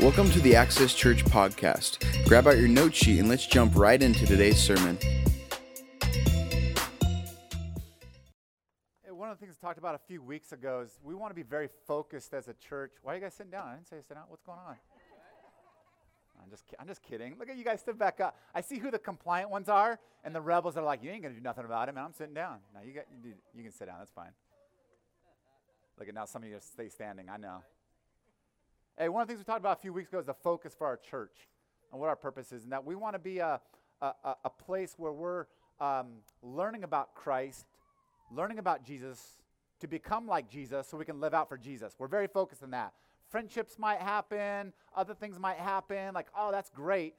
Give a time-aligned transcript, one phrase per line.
[0.00, 2.26] Welcome to the Access Church podcast.
[2.26, 4.98] Grab out your note sheet and let's jump right into today's sermon.
[9.08, 11.36] One of the things I talked about a few weeks ago is we want to
[11.36, 12.94] be very focused as a church.
[13.02, 13.68] Why are you guys sitting down?
[13.68, 14.24] I didn't say sit down.
[14.28, 14.74] What's going on?
[16.42, 17.36] I'm just, I'm just kidding.
[17.38, 18.36] Look at you guys sit back up.
[18.52, 21.36] I see who the compliant ones are, and the rebels are like, you ain't gonna
[21.36, 22.06] do nothing about it, man.
[22.06, 22.58] I'm sitting down.
[22.74, 23.98] Now you got, you, you can sit down.
[24.00, 24.32] That's fine.
[26.02, 27.28] Look at now, some of you stay standing.
[27.28, 27.62] I know.
[28.98, 30.74] Hey, one of the things we talked about a few weeks ago is the focus
[30.76, 31.48] for our church
[31.92, 33.60] and what our purpose is, and that we want to be a,
[34.00, 34.12] a,
[34.44, 35.46] a, place where we're
[35.80, 36.08] um,
[36.42, 37.66] learning about Christ,
[38.32, 39.38] learning about Jesus,
[39.78, 41.94] to become like Jesus so we can live out for Jesus.
[42.00, 42.94] We're very focused on that.
[43.30, 47.14] Friendships might happen, other things might happen, like, oh, that's great.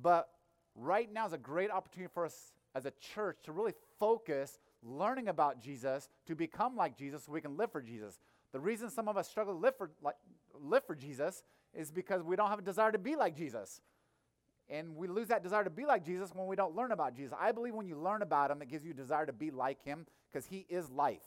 [0.00, 0.30] But
[0.74, 5.28] right now is a great opportunity for us as a church to really focus learning
[5.28, 8.18] about Jesus to become like Jesus so we can live for Jesus.
[8.52, 10.16] The reason some of us struggle to live for, like,
[10.54, 11.42] live for Jesus
[11.74, 13.80] is because we don't have a desire to be like Jesus.
[14.68, 17.36] And we lose that desire to be like Jesus when we don't learn about Jesus.
[17.38, 19.82] I believe when you learn about him, it gives you a desire to be like
[19.84, 21.22] him because he is life.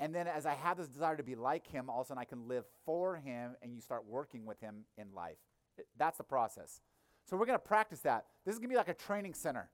[0.00, 2.20] And then as I have this desire to be like him, all of a sudden
[2.20, 5.36] I can live for him and you start working with him in life.
[5.96, 6.80] That's the process.
[7.24, 8.26] So we're going to practice that.
[8.44, 9.70] This is going to be like a training center.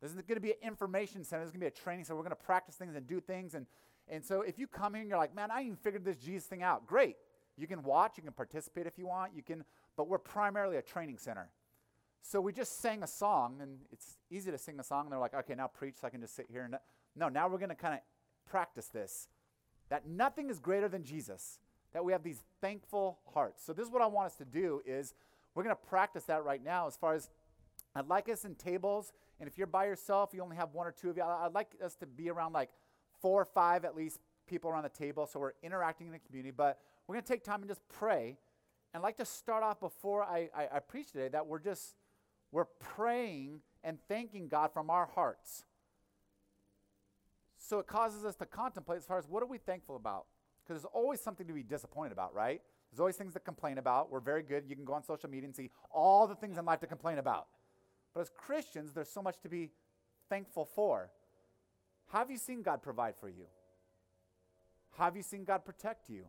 [0.00, 1.42] This is going to be an information center.
[1.42, 2.16] This is going to be a training center.
[2.16, 3.54] We're going to practice things and do things.
[3.54, 3.66] And,
[4.08, 6.46] and so if you come here and you're like, man, I even figured this Jesus
[6.46, 7.16] thing out, great.
[7.56, 9.64] You can watch, you can participate if you want, you can,
[9.96, 11.48] but we're primarily a training center.
[12.20, 15.06] So we just sang a song, and it's easy to sing a song.
[15.06, 16.64] And they're like, okay, now preach, so I can just sit here.
[16.64, 16.76] And
[17.14, 18.00] no, now we're going to kind of
[18.50, 19.28] practice this.
[19.88, 21.60] That nothing is greater than Jesus.
[21.92, 23.64] That we have these thankful hearts.
[23.64, 25.14] So this is what I want us to do is
[25.54, 26.86] we're going to practice that right now.
[26.86, 27.30] As far as
[27.94, 30.92] I'd like us in tables, and if you're by yourself, you only have one or
[30.92, 31.22] two of you.
[31.22, 32.70] I'd like us to be around like
[33.20, 36.54] four or five at least people around the table, so we're interacting in the community.
[36.56, 38.38] But we're going to take time and just pray.
[38.92, 41.96] And I'd like to start off before I, I, I preach today that we're just
[42.52, 45.64] we're praying and thanking God from our hearts.
[47.58, 50.26] So it causes us to contemplate as far as what are we thankful about?
[50.62, 52.62] Because there's always something to be disappointed about, right?
[52.90, 54.10] There's always things to complain about.
[54.10, 54.64] We're very good.
[54.68, 57.18] You can go on social media and see all the things in life to complain
[57.18, 57.48] about.
[58.16, 59.68] But as Christians, there's so much to be
[60.30, 61.10] thankful for.
[62.14, 63.44] Have you seen God provide for you?
[64.96, 66.22] Have you seen God protect you?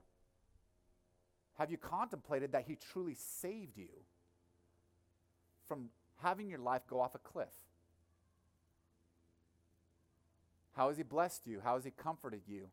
[1.58, 3.88] Have you contemplated that He truly saved you
[5.66, 5.88] from
[6.18, 7.47] having your life go off a cliff?
[10.76, 11.62] How has He blessed you?
[11.64, 12.68] How has He comforted you?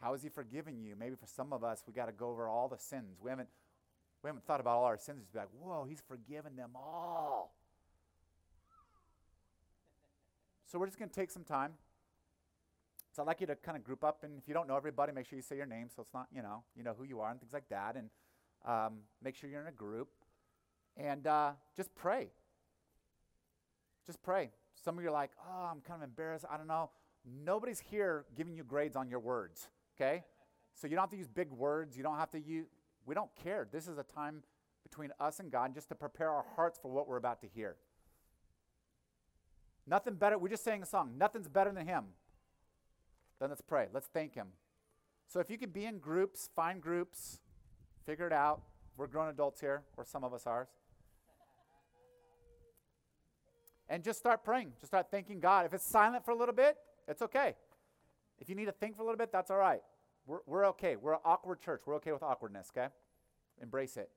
[0.00, 0.94] How has He forgiven you?
[0.98, 3.18] Maybe for some of us, we got to go over all the sins.
[3.22, 3.50] We haven't,
[4.24, 5.26] we haven't thought about all our sins.
[5.30, 7.54] Be like, whoa, He's forgiven them all.
[10.64, 11.74] So we're just going to take some time.
[13.12, 15.12] So I'd like you to kind of group up, and if you don't know everybody,
[15.12, 17.20] make sure you say your name, so it's not, you know, you know who you
[17.20, 18.08] are and things like that, and
[18.66, 20.08] um, make sure you're in a group,
[20.96, 22.28] and uh, just pray.
[24.04, 24.50] Just pray.
[24.84, 26.44] Some of you are like, oh, I'm kind of embarrassed.
[26.50, 26.90] I don't know.
[27.44, 30.24] Nobody's here giving you grades on your words, okay?
[30.74, 31.96] So you don't have to use big words.
[31.96, 32.66] You don't have to use,
[33.06, 33.66] we don't care.
[33.70, 34.42] This is a time
[34.82, 37.76] between us and God just to prepare our hearts for what we're about to hear.
[39.86, 41.12] Nothing better, we just sang a song.
[41.18, 42.04] Nothing's better than Him.
[43.40, 43.88] Then let's pray.
[43.92, 44.48] Let's thank Him.
[45.26, 47.40] So if you could be in groups, find groups,
[48.06, 48.62] figure it out.
[48.96, 50.68] We're grown adults here, or some of us are.
[53.88, 54.72] And just start praying.
[54.80, 55.66] Just start thanking God.
[55.66, 56.76] If it's silent for a little bit,
[57.06, 57.54] it's okay.
[58.38, 59.82] If you need to think for a little bit, that's all right.
[60.26, 60.96] We're, we're okay.
[60.96, 61.82] We're an awkward church.
[61.86, 62.88] We're okay with awkwardness, okay?
[63.60, 64.10] Embrace it.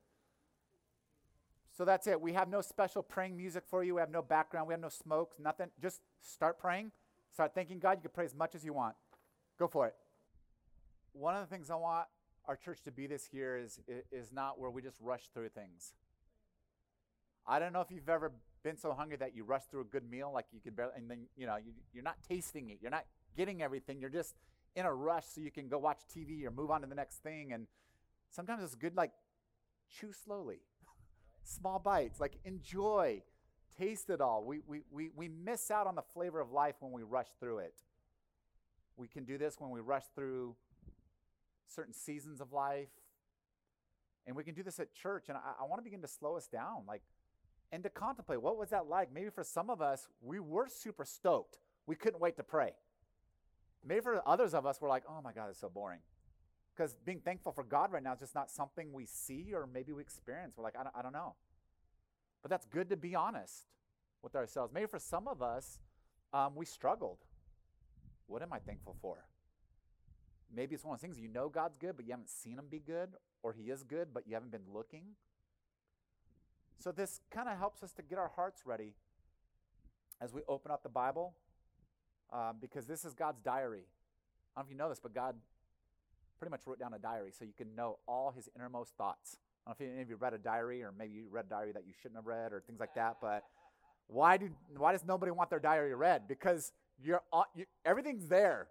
[1.77, 2.19] So that's it.
[2.19, 3.95] We have no special praying music for you.
[3.95, 4.67] We have no background.
[4.67, 5.67] We have no smokes, nothing.
[5.81, 6.91] Just start praying.
[7.31, 7.97] Start thanking God.
[7.97, 8.95] You can pray as much as you want.
[9.59, 9.95] Go for it.
[11.13, 12.07] One of the things I want
[12.45, 13.79] our church to be this year is,
[14.11, 15.93] is not where we just rush through things.
[17.45, 18.31] I don't know if you've ever
[18.63, 21.09] been so hungry that you rush through a good meal, like you could barely, and
[21.09, 22.79] then, you know, you, you're not tasting it.
[22.81, 23.99] You're not getting everything.
[23.99, 24.35] You're just
[24.77, 27.23] in a rush so you can go watch TV or move on to the next
[27.23, 27.51] thing.
[27.51, 27.65] And
[28.29, 29.11] sometimes it's good, like,
[29.89, 30.59] chew slowly,
[31.43, 33.23] small bites, like, enjoy,
[33.75, 34.43] taste it all.
[34.45, 37.57] We, we, we, we miss out on the flavor of life when we rush through
[37.59, 37.73] it.
[38.97, 40.55] We can do this when we rush through
[41.65, 42.89] certain seasons of life.
[44.27, 45.25] And we can do this at church.
[45.27, 47.01] And I, I want to begin to slow us down, like,
[47.71, 49.11] and to contemplate what was that like.
[49.11, 51.57] Maybe for some of us, we were super stoked.
[51.87, 52.73] We couldn't wait to pray.
[53.85, 55.99] Maybe for others of us, we're like, oh my God, it's so boring.
[56.75, 59.93] Because being thankful for God right now is just not something we see or maybe
[59.93, 60.55] we experience.
[60.57, 61.35] We're like, I don't, I don't know.
[62.41, 63.65] But that's good to be honest
[64.21, 64.73] with ourselves.
[64.73, 65.79] Maybe for some of us,
[66.33, 67.19] um, we struggled.
[68.27, 69.25] What am I thankful for?
[70.53, 72.65] Maybe it's one of those things you know God's good, but you haven't seen him
[72.69, 73.09] be good,
[73.43, 75.03] or he is good, but you haven't been looking.
[76.79, 78.93] So this kind of helps us to get our hearts ready
[80.21, 81.33] as we open up the Bible,
[82.31, 83.85] um, because this is God's diary.
[84.55, 85.35] I don't know if you know this, but God
[86.39, 89.37] pretty much wrote down a diary so you can know all his innermost thoughts.
[89.65, 91.49] I don't know if any of you read a diary, or maybe you read a
[91.49, 93.17] diary that you shouldn't have read, or things like that.
[93.21, 93.43] But
[94.07, 96.27] why do why does nobody want their diary read?
[96.27, 96.71] Because
[97.03, 97.21] you're,
[97.55, 98.67] you, everything's there.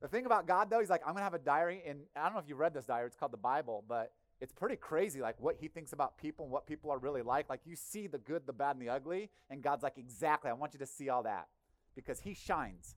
[0.00, 2.34] The thing about God, though, he's like, I'm gonna have a diary, and I don't
[2.34, 3.06] know if you read this diary.
[3.06, 6.52] It's called the Bible, but it's pretty crazy, like what he thinks about people and
[6.52, 7.48] what people are really like.
[7.48, 10.50] Like you see the good, the bad, and the ugly, and God's like, exactly.
[10.50, 11.46] I want you to see all that
[11.94, 12.96] because He shines.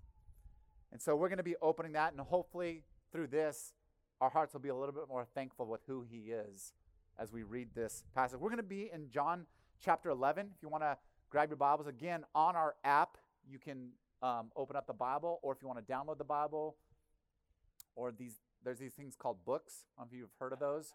[0.92, 3.74] And so we're going to be opening that, and hopefully through this,
[4.22, 6.74] our hearts will be a little bit more thankful with who He is
[7.20, 8.40] as we read this passage.
[8.40, 9.46] We're going to be in John
[9.84, 10.52] chapter 11.
[10.56, 10.98] If you want to
[11.30, 13.18] grab your Bibles again on our app,
[13.50, 13.90] you can
[14.22, 16.76] um, open up the Bible, or if you want to download the Bible,
[17.96, 19.86] or these there's these things called books.
[19.96, 20.94] I don't know if you've heard of those,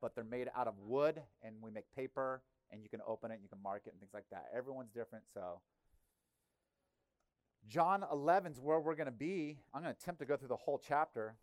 [0.00, 3.34] but they're made out of wood, and we make paper, and you can open it,
[3.34, 4.46] and you can mark it, and things like that.
[4.56, 5.60] Everyone's different, so.
[7.68, 9.58] John 11 is where we're going to be.
[9.72, 11.36] I'm going to attempt to go through the whole chapter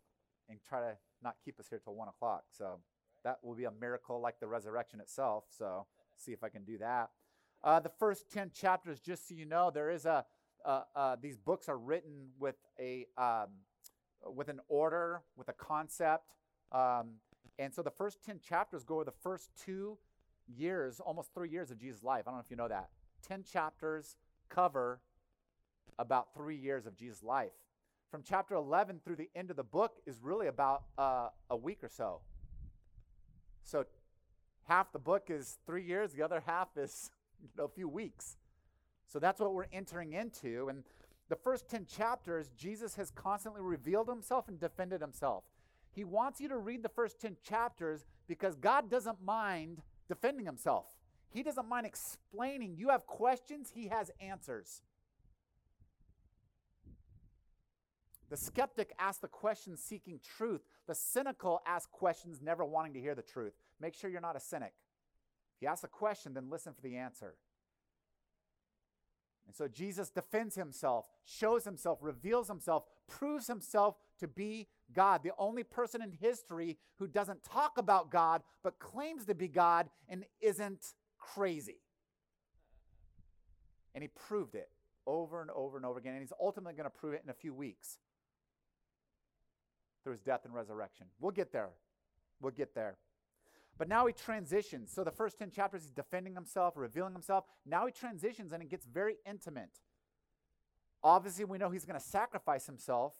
[0.48, 2.44] and try to not keep us here till 1 o'clock.
[2.50, 2.80] So
[3.24, 5.44] that will be a miracle like the resurrection itself.
[5.48, 5.86] So
[6.16, 7.10] see if I can do that.
[7.62, 10.24] Uh, the first 10 chapters, just so you know, there is a,
[10.64, 13.48] uh, uh, these books are written with a, um,
[14.34, 16.24] with an order, with a concept.
[16.72, 17.16] Um,
[17.58, 19.98] and so the first 10 chapters go over the first two
[20.46, 22.24] years, almost three years of Jesus' life.
[22.26, 22.88] I don't know if you know that.
[23.26, 24.16] 10 chapters
[24.48, 25.00] cover
[26.00, 27.52] about three years of Jesus' life.
[28.10, 31.84] From chapter 11 through the end of the book is really about uh, a week
[31.84, 32.20] or so.
[33.62, 33.84] So
[34.64, 37.10] half the book is three years, the other half is
[37.42, 38.36] you know, a few weeks.
[39.06, 40.68] So that's what we're entering into.
[40.68, 40.84] And
[41.28, 45.44] the first 10 chapters, Jesus has constantly revealed himself and defended himself.
[45.92, 50.86] He wants you to read the first 10 chapters because God doesn't mind defending himself.
[51.30, 52.74] He doesn't mind explaining.
[52.76, 54.82] You have questions, he has answers.
[58.30, 60.60] The skeptic asks the question seeking truth.
[60.86, 63.54] The cynical asks questions never wanting to hear the truth.
[63.80, 64.72] Make sure you're not a cynic.
[65.56, 67.34] If you ask a question, then listen for the answer.
[69.46, 75.32] And so Jesus defends himself, shows himself, reveals himself, proves himself to be God, the
[75.36, 80.24] only person in history who doesn't talk about God, but claims to be God and
[80.40, 81.80] isn't crazy.
[83.92, 84.70] And he proved it
[85.04, 86.12] over and over and over again.
[86.12, 87.98] And he's ultimately going to prove it in a few weeks
[90.02, 91.06] through his death and resurrection.
[91.20, 91.70] We'll get there.
[92.40, 92.96] We'll get there.
[93.78, 94.92] But now he transitions.
[94.92, 97.44] So the first 10 chapters, he's defending himself, revealing himself.
[97.64, 99.70] Now he transitions and it gets very intimate.
[101.02, 103.14] Obviously, we know he's going to sacrifice himself,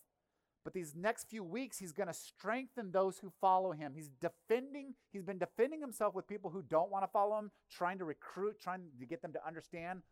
[0.63, 3.93] but these next few weeks, he's going to strengthen those who follow him.
[3.95, 7.99] He's defending, he's been defending himself with people who don't want to follow him, trying
[7.99, 10.03] to recruit, trying to get them to understand.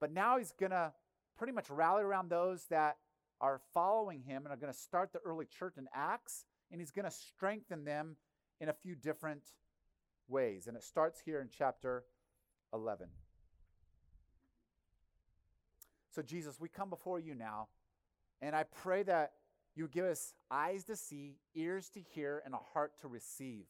[0.00, 0.92] But now he's going to
[1.36, 2.98] pretty much rally around those that
[3.44, 6.90] are following him and are going to start the early church in Acts, and he's
[6.90, 8.16] going to strengthen them
[8.58, 9.42] in a few different
[10.28, 10.66] ways.
[10.66, 12.04] And it starts here in chapter
[12.72, 13.08] 11.
[16.10, 17.68] So, Jesus, we come before you now,
[18.40, 19.32] and I pray that
[19.74, 23.66] you give us eyes to see, ears to hear, and a heart to receive.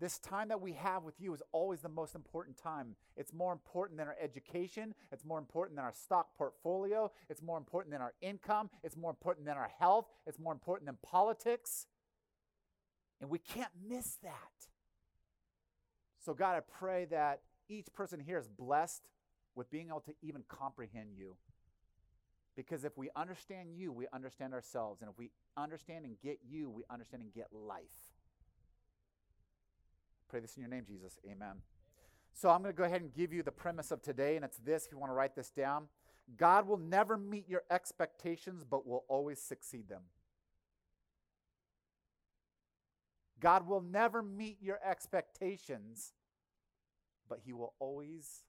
[0.00, 2.96] This time that we have with you is always the most important time.
[3.18, 4.94] It's more important than our education.
[5.12, 7.12] It's more important than our stock portfolio.
[7.28, 8.70] It's more important than our income.
[8.82, 10.06] It's more important than our health.
[10.26, 11.86] It's more important than politics.
[13.20, 14.32] And we can't miss that.
[16.24, 19.02] So, God, I pray that each person here is blessed
[19.54, 21.36] with being able to even comprehend you.
[22.56, 25.02] Because if we understand you, we understand ourselves.
[25.02, 28.09] And if we understand and get you, we understand and get life.
[30.30, 31.18] Pray this in your name, Jesus.
[31.28, 31.56] Amen.
[32.32, 34.58] So I'm going to go ahead and give you the premise of today, and it's
[34.58, 35.88] this if you want to write this down
[36.36, 40.02] God will never meet your expectations, but will always succeed them.
[43.40, 46.12] God will never meet your expectations,
[47.28, 48.44] but He will always,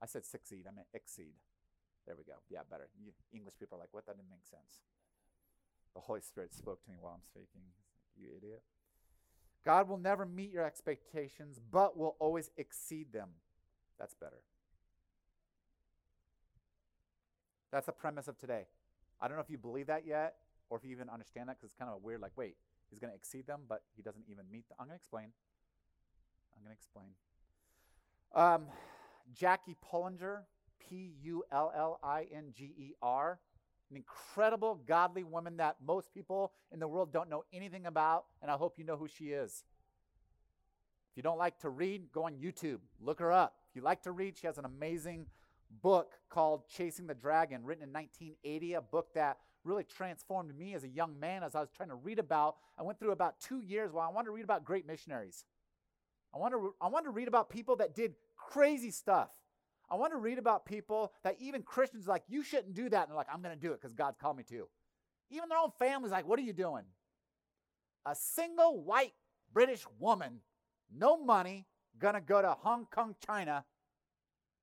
[0.00, 1.34] I said succeed, I meant exceed.
[2.06, 2.38] There we go.
[2.48, 2.88] Yeah, better.
[2.98, 4.06] You, English people are like, what?
[4.06, 4.80] That didn't make sense.
[5.94, 7.62] The Holy Spirit spoke to me while I'm speaking.
[8.16, 8.62] You idiot.
[9.64, 13.30] God will never meet your expectations, but will always exceed them.
[13.98, 14.42] That's better.
[17.72, 18.66] That's the premise of today.
[19.20, 20.34] I don't know if you believe that yet
[20.70, 22.20] or if you even understand that because it's kind of a weird.
[22.20, 22.56] Like, wait,
[22.90, 24.76] he's going to exceed them, but he doesn't even meet them.
[24.78, 25.28] I'm going to explain.
[26.56, 27.06] I'm going to explain.
[28.34, 28.66] Um,
[29.34, 30.42] Jackie Pullinger,
[30.78, 33.38] P U L L I N G E R,
[33.90, 38.50] an incredible, godly woman that most people in the world don't know anything about, and
[38.50, 39.64] I hope you know who she is.
[41.12, 43.54] If you don't like to read, go on YouTube, look her up.
[43.70, 45.26] If you like to read, she has an amazing
[45.82, 50.84] book called Chasing the Dragon, written in 1980, a book that really transformed me as
[50.84, 52.56] a young man as I was trying to read about.
[52.78, 55.44] I went through about two years while I wanted to read about great missionaries.
[56.34, 59.30] I want to, I wanted to read about people that did crazy stuff.
[59.90, 63.02] I want to read about people that even Christians like, you shouldn't do that.
[63.02, 64.68] And they're like, I'm going to do it because God's called me to.
[65.30, 66.84] Even their own family's like, what are you doing?
[68.06, 69.12] A single white
[69.52, 70.40] British woman,
[70.94, 71.66] no money,
[71.98, 73.64] going to go to Hong Kong, China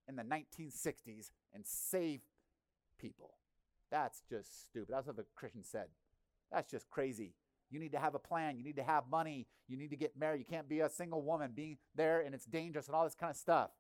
[0.08, 2.22] in the 1960s and save
[3.00, 3.36] people.
[3.90, 4.94] That's just stupid.
[4.94, 5.88] That's what the Christian said.
[6.52, 7.34] That's just crazy.
[7.70, 8.58] You need to have a plan.
[8.58, 9.48] You need to have money.
[9.68, 10.40] You need to get married.
[10.40, 13.32] You can't be a single woman being there and it's dangerous and all this kind
[13.32, 13.72] of stuff.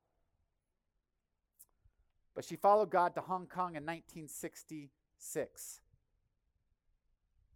[2.35, 5.81] But she followed God to Hong Kong in 1966.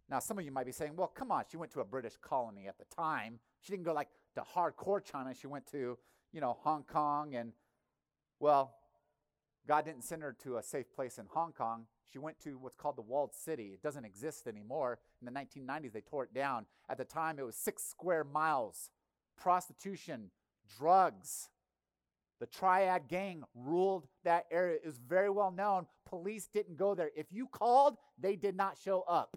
[0.08, 2.16] Now, some of you might be saying, well, come on, she went to a British
[2.20, 3.40] colony at the time.
[3.60, 5.34] She didn't go like to hardcore China.
[5.34, 5.98] She went to,
[6.32, 7.34] you know, Hong Kong.
[7.34, 7.52] And,
[8.38, 8.74] well,
[9.66, 11.86] God didn't send her to a safe place in Hong Kong.
[12.12, 13.72] She went to what's called the Walled City.
[13.74, 15.00] It doesn't exist anymore.
[15.20, 16.66] In the 1990s, they tore it down.
[16.88, 18.90] At the time, it was six square miles.
[19.36, 20.30] Prostitution,
[20.78, 21.48] drugs,
[22.38, 24.76] the Triad Gang ruled that area.
[24.76, 25.86] It was very well known.
[26.04, 27.10] Police didn't go there.
[27.16, 29.36] If you called, they did not show up.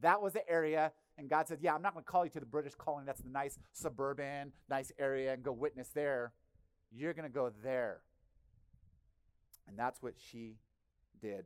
[0.00, 0.92] That was the area.
[1.18, 3.04] And God said, Yeah, I'm not going to call you to the British colony.
[3.06, 6.32] That's the nice suburban, nice area, and go witness there.
[6.90, 8.00] You're going to go there.
[9.68, 10.56] And that's what she
[11.20, 11.44] did.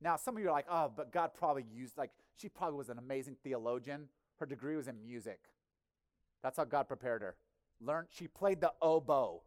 [0.00, 2.88] Now, some of you are like, Oh, but God probably used, like, she probably was
[2.88, 4.08] an amazing theologian.
[4.38, 5.40] Her degree was in music.
[6.42, 7.36] That's how God prepared her.
[7.80, 9.42] Learned, she played the oboe.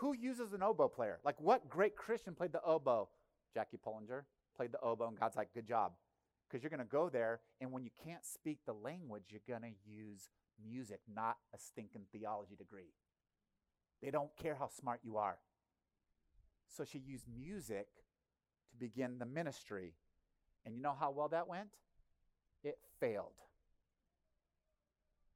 [0.00, 1.18] Who uses an oboe player?
[1.24, 3.10] Like, what great Christian played the oboe?
[3.52, 4.22] Jackie Pullinger
[4.56, 5.92] played the oboe, and God's like, good job.
[6.48, 9.60] Because you're going to go there, and when you can't speak the language, you're going
[9.60, 10.30] to use
[10.66, 12.94] music, not a stinking theology degree.
[14.02, 15.36] They don't care how smart you are.
[16.74, 17.88] So she used music
[18.70, 19.92] to begin the ministry.
[20.64, 21.68] And you know how well that went?
[22.64, 23.36] It failed.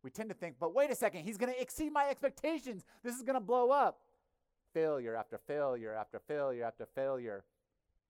[0.03, 2.87] We tend to think, but wait a second, he's going to exceed my expectations.
[3.03, 4.01] This is going to blow up
[4.75, 7.45] failure after failure after failure after failure.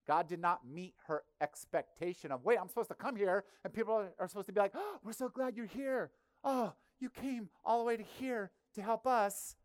[0.07, 4.05] God did not meet her expectation of, wait, I'm supposed to come here, and people
[4.19, 6.11] are, supposed to be like, oh, we're so glad you're here.
[6.43, 9.57] Oh, you came all the way to here to help us.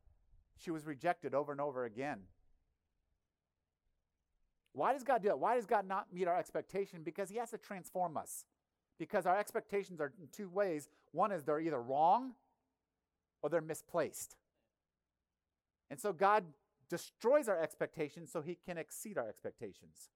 [0.57, 2.19] She was rejected over and over again.
[4.73, 5.39] Why does God do it?
[5.39, 7.01] Why does God not meet our expectation?
[7.03, 8.45] Because He has to transform us.
[8.97, 10.87] Because our expectations are in two ways.
[11.11, 12.33] One is they're either wrong
[13.41, 14.35] or they're misplaced.
[15.89, 16.43] And so God
[16.89, 20.09] destroys our expectations so he can exceed our expectations.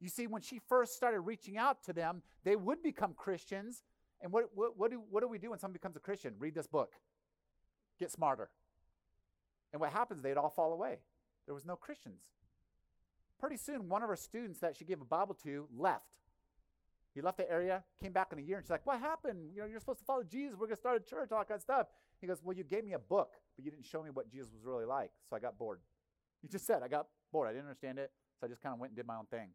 [0.00, 3.84] You see, when she first started reaching out to them, they would become Christians.
[4.20, 6.34] And what, what, what, do, what do we do when someone becomes a Christian?
[6.38, 6.94] Read this book,
[8.00, 8.50] get smarter.
[9.72, 10.98] And what happens, they'd all fall away.
[11.46, 12.20] There was no Christians.
[13.38, 16.06] Pretty soon, one of her students that she gave a Bible to left.
[17.14, 19.50] He left the area, came back in a year, and she's like, What happened?
[19.54, 20.52] You know, you're supposed to follow Jesus.
[20.54, 21.86] We're going to start a church, all that kind of stuff.
[22.22, 24.48] He goes, Well, you gave me a book, but you didn't show me what Jesus
[24.52, 25.10] was really like.
[25.28, 25.80] So I got bored.
[26.40, 27.48] You just said, I got bored.
[27.48, 28.12] I didn't understand it.
[28.40, 29.50] So I just kind of went and did my own thing.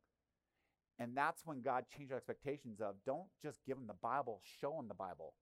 [1.00, 4.76] And that's when God changed our expectations of don't just give them the Bible, show
[4.76, 5.34] them the Bible.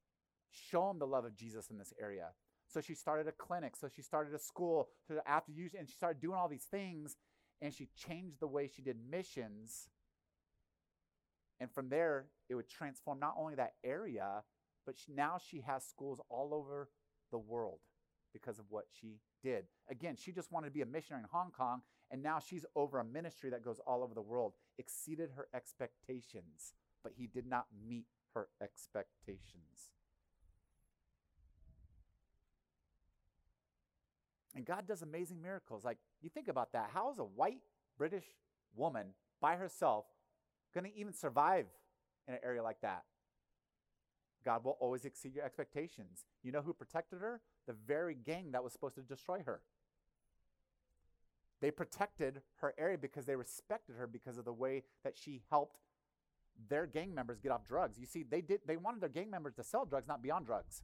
[0.51, 2.27] Show them the love of Jesus in this area.
[2.67, 3.75] So she started a clinic.
[3.75, 7.17] So she started a school so after you, and she started doing all these things.
[7.61, 9.89] And she changed the way she did missions.
[11.59, 14.43] And from there, it would transform not only that area,
[14.85, 16.89] but she, now she has schools all over
[17.35, 17.79] the world
[18.31, 19.65] because of what she did.
[19.89, 22.99] Again, she just wanted to be a missionary in Hong Kong, and now she's over
[22.99, 24.53] a ministry that goes all over the world.
[24.77, 26.73] Exceeded her expectations,
[27.03, 29.91] but he did not meet her expectations.
[34.55, 35.83] And God does amazing miracles.
[35.83, 36.89] Like, you think about that.
[36.93, 37.59] How is a white
[37.97, 38.23] British
[38.77, 39.07] woman
[39.41, 40.05] by herself
[40.73, 41.65] going to even survive
[42.29, 43.03] in an area like that?
[44.45, 46.25] God will always exceed your expectations.
[46.43, 47.41] You know who protected her?
[47.67, 49.61] The very gang that was supposed to destroy her.
[51.61, 55.79] They protected her area because they respected her because of the way that she helped
[56.69, 57.97] their gang members get off drugs.
[57.99, 60.43] You see, they did they wanted their gang members to sell drugs, not be on
[60.43, 60.83] drugs.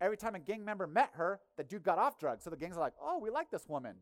[0.00, 2.44] Every time a gang member met her, the dude got off drugs.
[2.44, 3.96] So the gangs are like, "Oh, we like this woman."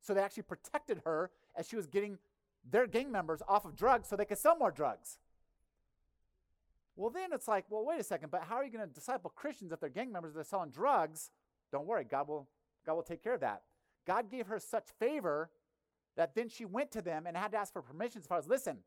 [0.00, 2.18] So they actually protected her as she was getting
[2.68, 5.18] their gang members off of drugs so they could sell more drugs.
[6.96, 9.32] Well, then it's like, well, wait a second, but how are you going to disciple
[9.34, 11.30] Christians if they're gang members, they're selling drugs?
[11.70, 12.48] Don't worry, God will,
[12.84, 13.62] God will take care of that.
[14.06, 15.50] God gave her such favor
[16.16, 18.46] that then she went to them and had to ask for permission as far as,
[18.46, 18.78] listen,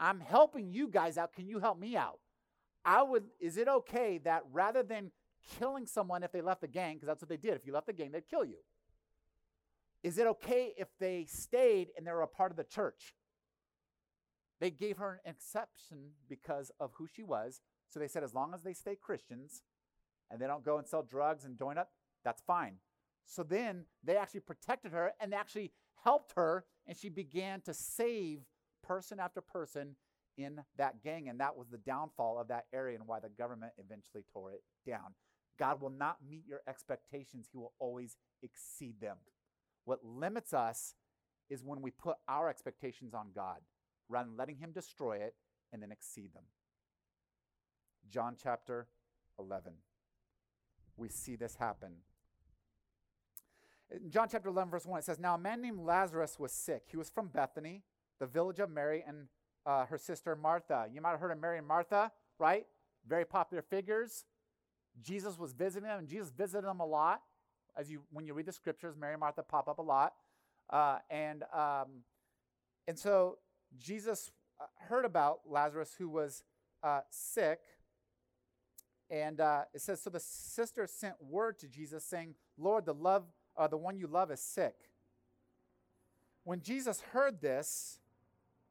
[0.00, 1.32] I'm helping you guys out.
[1.32, 2.18] Can you help me out?
[2.84, 5.12] I would, is it okay that rather than
[5.58, 7.86] killing someone if they left the gang, because that's what they did, if you left
[7.86, 8.58] the gang, they'd kill you.
[10.02, 13.14] Is it okay if they stayed and they were a part of the church?
[14.64, 17.60] They gave her an exception because of who she was.
[17.90, 19.62] So they said, as long as they stay Christians
[20.30, 21.90] and they don't go and sell drugs and join up,
[22.24, 22.76] that's fine.
[23.26, 27.74] So then they actually protected her and they actually helped her, and she began to
[27.74, 28.40] save
[28.82, 29.96] person after person
[30.38, 31.28] in that gang.
[31.28, 34.62] And that was the downfall of that area and why the government eventually tore it
[34.86, 35.12] down.
[35.58, 39.18] God will not meet your expectations, He will always exceed them.
[39.84, 40.94] What limits us
[41.50, 43.58] is when we put our expectations on God
[44.08, 45.34] rather than letting Him destroy it
[45.72, 46.44] and then exceed them.
[48.10, 48.86] John chapter
[49.38, 49.72] 11.
[50.96, 51.92] We see this happen.
[53.90, 56.84] In John chapter 11, verse 1, it says, Now a man named Lazarus was sick.
[56.90, 57.82] He was from Bethany,
[58.20, 59.28] the village of Mary and
[59.66, 60.86] uh, her sister Martha.
[60.92, 62.66] You might have heard of Mary and Martha, right?
[63.06, 64.24] Very popular figures.
[65.02, 67.22] Jesus was visiting them, and Jesus visited them a lot.
[67.76, 70.14] As you, when you read the scriptures, Mary and Martha pop up a lot,
[70.70, 72.04] uh, and um,
[72.86, 73.38] and so
[73.78, 76.42] Jesus uh, heard about Lazarus who was
[76.82, 77.60] uh, sick,
[79.10, 80.10] and uh, it says so.
[80.10, 83.24] The sister sent word to Jesus saying, "Lord, the love,
[83.56, 84.74] uh, the one you love, is sick."
[86.44, 88.00] When Jesus heard this,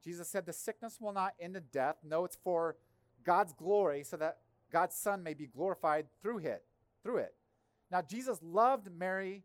[0.03, 1.98] Jesus said, "The sickness will not end in death.
[2.03, 2.77] No, it's for
[3.24, 4.39] God's glory, so that
[4.72, 6.63] God's Son may be glorified through it.
[7.03, 7.36] Through it.
[7.91, 9.43] Now, Jesus loved Mary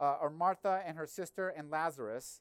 [0.00, 2.40] uh, or Martha and her sister and Lazarus.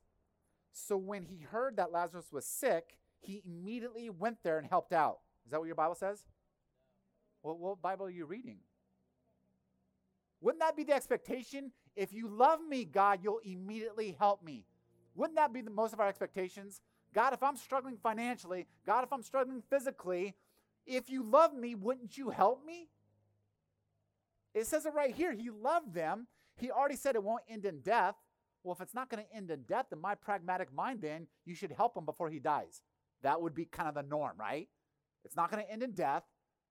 [0.79, 5.19] So when he heard that Lazarus was sick, he immediately went there and helped out.
[5.43, 6.23] Is that what your Bible says?
[7.41, 8.59] Well, what Bible are you reading?
[10.39, 11.71] Wouldn't that be the expectation?
[11.95, 14.65] If you love me, God, you'll immediately help me.
[15.15, 16.79] Wouldn't that be the most of our expectations?
[17.11, 20.35] God, if I'm struggling financially, God, if I'm struggling physically,
[20.85, 22.87] if you love me, wouldn't you help me?
[24.53, 25.33] It says it right here.
[25.33, 26.27] He loved them.
[26.55, 28.15] He already said it won't end in death.
[28.67, 31.55] Well, if it's not going to end in death, in my pragmatic mind, then you
[31.55, 32.81] should help him before he dies.
[33.23, 34.67] That would be kind of the norm, right?
[35.23, 36.23] It's not going to end in death,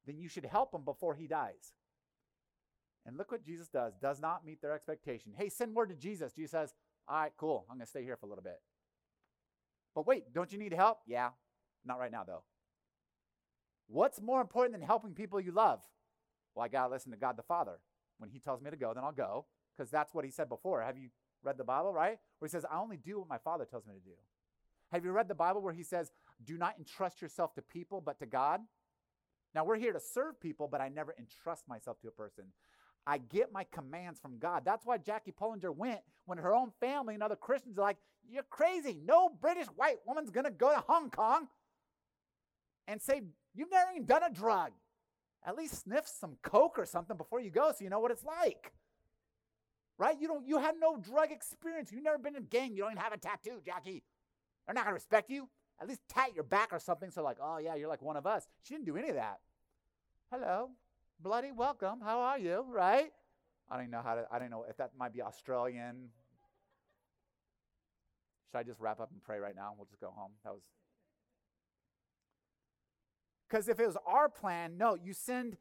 [0.06, 1.72] then you should help him before he dies.
[3.06, 3.94] And look what Jesus does.
[3.96, 5.32] Does not meet their expectation.
[5.35, 6.35] Hey, send word to Jesus.
[6.35, 6.74] Jesus says,
[7.09, 7.64] All right, cool.
[7.70, 8.61] I'm going to stay here for a little bit.
[9.94, 10.98] But wait, don't you need help?
[11.06, 11.30] Yeah.
[11.82, 12.42] Not right now, though.
[13.87, 15.80] What's more important than helping people you love?
[16.54, 17.78] Well, I got to listen to God the Father.
[18.18, 20.82] When He tells me to go, then I'll go, because that's what He said before.
[20.82, 21.09] Have you
[21.42, 22.18] read the Bible, right?
[22.38, 24.16] Where He says, I only do what my Father tells me to do.
[24.92, 26.11] Have you read the Bible where He says,
[26.44, 28.61] do not entrust yourself to people, but to God?
[29.55, 32.44] Now, we're here to serve people, but I never entrust myself to a person.
[33.07, 34.64] I get my commands from God.
[34.64, 37.96] That's why Jackie Pullinger went when her own family and other Christians are like,
[38.29, 38.99] You're crazy.
[39.05, 41.46] No British white woman's going to go to Hong Kong
[42.88, 43.22] and say,
[43.55, 44.72] You've never even done a drug.
[45.46, 48.25] At least sniff some coke or something before you go so you know what it's
[48.25, 48.72] like.
[49.98, 50.16] Right?
[50.20, 51.90] You don't you have no drug experience.
[51.90, 52.74] You've never been in a gang.
[52.74, 54.02] You don't even have a tattoo, Jackie.
[54.66, 55.48] They're not gonna respect you.
[55.80, 58.26] At least tat your back or something so like, oh yeah, you're like one of
[58.26, 58.46] us.
[58.62, 59.38] She didn't do any of that.
[60.30, 60.70] Hello,
[61.20, 62.00] bloody welcome.
[62.02, 62.64] How are you?
[62.68, 63.12] Right?
[63.70, 66.11] I don't know how to I don't know if that might be Australian.
[68.50, 69.74] Should I just wrap up and pray right now?
[69.76, 70.32] We'll just go home.
[70.44, 70.62] That was
[73.48, 75.56] because if it was our plan, no, you send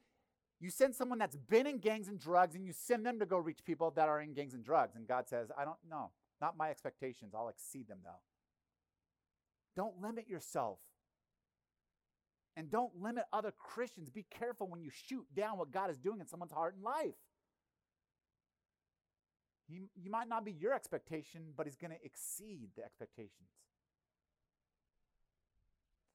[0.59, 3.37] you send someone that's been in gangs and drugs and you send them to go
[3.37, 4.95] reach people that are in gangs and drugs.
[4.95, 7.33] And God says, I don't know, not my expectations.
[7.35, 8.21] I'll exceed them though.
[9.75, 10.79] Don't limit yourself.
[12.57, 14.09] And don't limit other Christians.
[14.09, 17.15] Be careful when you shoot down what God is doing in someone's heart and life.
[19.67, 23.49] He, you might not be your expectation, but he's going to exceed the expectations.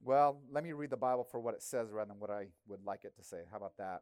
[0.02, 2.84] Well, let me read the Bible for what it says rather than what I would
[2.86, 3.42] like it to say.
[3.50, 4.00] How about that?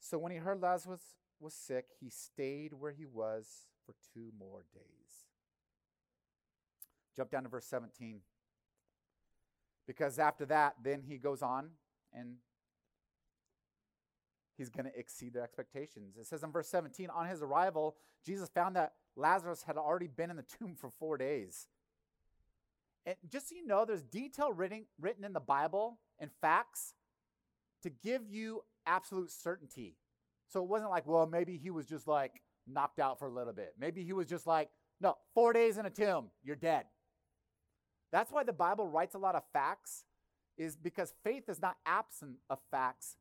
[0.00, 1.02] So when he heard Lazarus
[1.40, 5.26] was sick, he stayed where he was for two more days.
[7.14, 8.20] Jump down to verse 17.
[9.86, 11.70] Because after that, then he goes on
[12.12, 12.36] and
[14.56, 16.16] he's going to exceed their expectations.
[16.18, 20.30] It says in verse 17 on his arrival, Jesus found that Lazarus had already been
[20.30, 21.68] in the tomb for four days.
[23.04, 26.94] And just so you know, there's detail written, written in the Bible and facts
[27.82, 29.96] to give you absolute certainty.
[30.48, 33.52] So it wasn't like, well, maybe he was just like knocked out for a little
[33.52, 33.74] bit.
[33.78, 34.70] Maybe he was just like,
[35.00, 36.84] no, four days in a tomb, you're dead.
[38.12, 40.04] That's why the Bible writes a lot of facts,
[40.56, 43.16] is because faith is not absent of facts.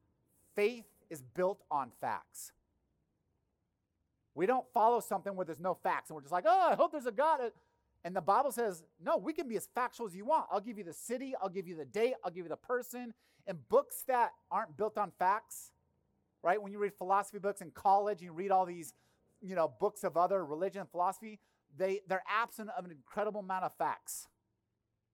[0.56, 2.54] Faith is built on facts.
[4.36, 6.92] We don't follow something where there's no facts and we're just like, oh, I hope
[6.92, 7.40] there's a God
[8.06, 10.46] And the Bible says, no, we can be as factual as you want.
[10.52, 13.16] I'll give you the city, I'll give you the date, I'll give you the person.
[13.48, 15.72] And books that aren't built on facts,
[16.44, 16.62] right?
[16.62, 18.94] When you read philosophy books in college, you read all these,
[19.42, 21.40] you know, books of other religion and philosophy,
[21.76, 24.28] they, they're absent of an incredible amount of facts.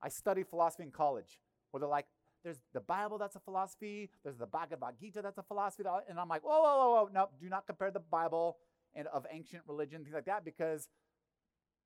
[0.02, 1.40] I studied philosophy in college,
[1.72, 2.08] where they're like,
[2.44, 5.84] there's the Bible that's a philosophy, there's the Bhagavad Gita that's a philosophy.
[6.10, 8.58] And I'm like, whoa, whoa, whoa, whoa, no, do not compare the Bible
[8.94, 10.90] and of ancient religion, things like that, because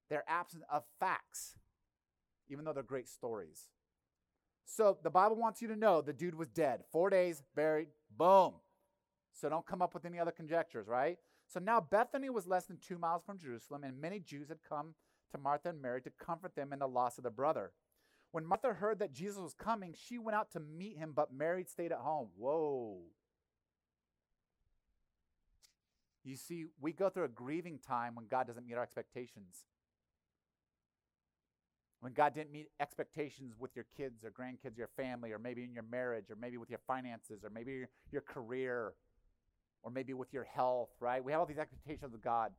[0.09, 1.55] they're absent of facts,
[2.49, 3.69] even though they're great stories.
[4.65, 6.81] So the Bible wants you to know the dude was dead.
[6.91, 7.87] Four days, buried,
[8.17, 8.53] boom.
[9.33, 11.17] So don't come up with any other conjectures, right?
[11.47, 14.95] So now Bethany was less than two miles from Jerusalem, and many Jews had come
[15.31, 17.71] to Martha and Mary to comfort them in the loss of their brother.
[18.31, 21.63] When Martha heard that Jesus was coming, she went out to meet him, but Mary
[21.63, 22.29] stayed at home.
[22.37, 22.97] Whoa.
[26.23, 29.63] You see, we go through a grieving time when God doesn't meet our expectations.
[32.05, 35.73] When God didn't meet expectations with your kids or grandkids, your family, or maybe in
[35.73, 38.93] your marriage, or maybe with your finances, or maybe your, your career,
[39.81, 41.23] or maybe with your health, right?
[41.23, 42.51] We have all these expectations of God.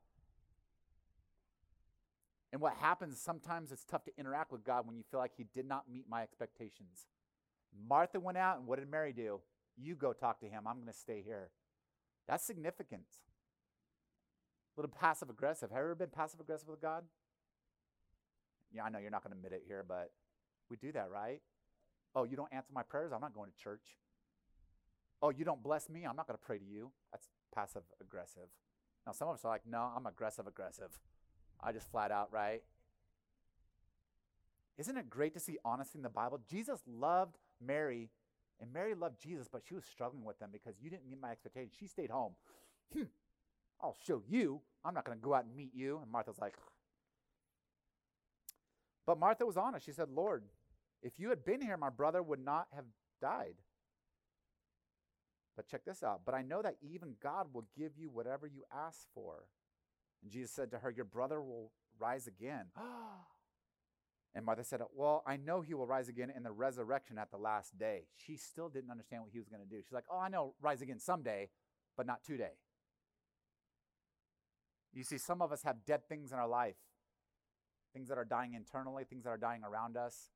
[2.51, 5.45] And what happens sometimes it's tough to interact with God when you feel like He
[5.55, 7.07] did not meet my expectations.
[7.89, 9.39] Martha went out, and what did Mary do?
[9.77, 10.65] You go talk to Him.
[10.67, 11.51] I'm going to stay here.
[12.27, 13.07] That's significant.
[14.77, 15.71] A little passive aggressive.
[15.71, 17.05] Have you ever been passive aggressive with God?
[18.73, 20.11] Yeah, I know you're not going to admit it here, but
[20.71, 21.41] we do that, right?
[22.15, 23.13] Oh, you don't answer my prayers?
[23.13, 23.83] I'm not going to church.
[25.23, 26.05] Oh, you don't bless me?
[26.05, 26.91] I'm not going to pray to you.
[27.13, 28.49] That's passive aggressive.
[29.07, 30.99] Now, some of us are like, no, I'm aggressive aggressive.
[31.63, 32.63] I just flat out, right?
[34.79, 36.41] Isn't it great to see honesty in the Bible?
[36.51, 38.11] Jesus loved Mary,
[38.61, 41.31] and Mary loved Jesus, but she was struggling with them because you didn't meet my
[41.31, 41.75] expectations.
[41.79, 42.33] She stayed home.
[42.93, 43.05] Hmm,
[43.81, 44.61] I'll show you.
[44.85, 45.99] I'm not going to go out and meet you.
[46.03, 46.55] And Martha's like,
[49.07, 49.87] but Martha was honest.
[49.87, 50.43] She said, Lord,
[51.03, 52.85] if you had been here, my brother would not have
[53.21, 53.55] died.
[55.55, 56.23] But check this out.
[56.27, 59.45] But I know that even God will give you whatever you ask for.
[60.23, 62.67] And Jesus said to her, Your brother will rise again.
[64.35, 67.39] and Martha said, Well, I know he will rise again in the resurrection at the
[67.39, 68.03] last day.
[68.17, 69.81] She still didn't understand what he was going to do.
[69.83, 71.49] She's like, Oh, I know, rise again someday,
[71.97, 72.59] but not today.
[74.93, 76.77] You see, some of us have dead things in our life
[77.97, 80.29] things that are dying internally, things that are dying around us.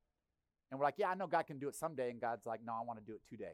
[0.70, 2.10] And we're like, yeah, I know God can do it someday.
[2.10, 3.52] And God's like, no, I want to do it today.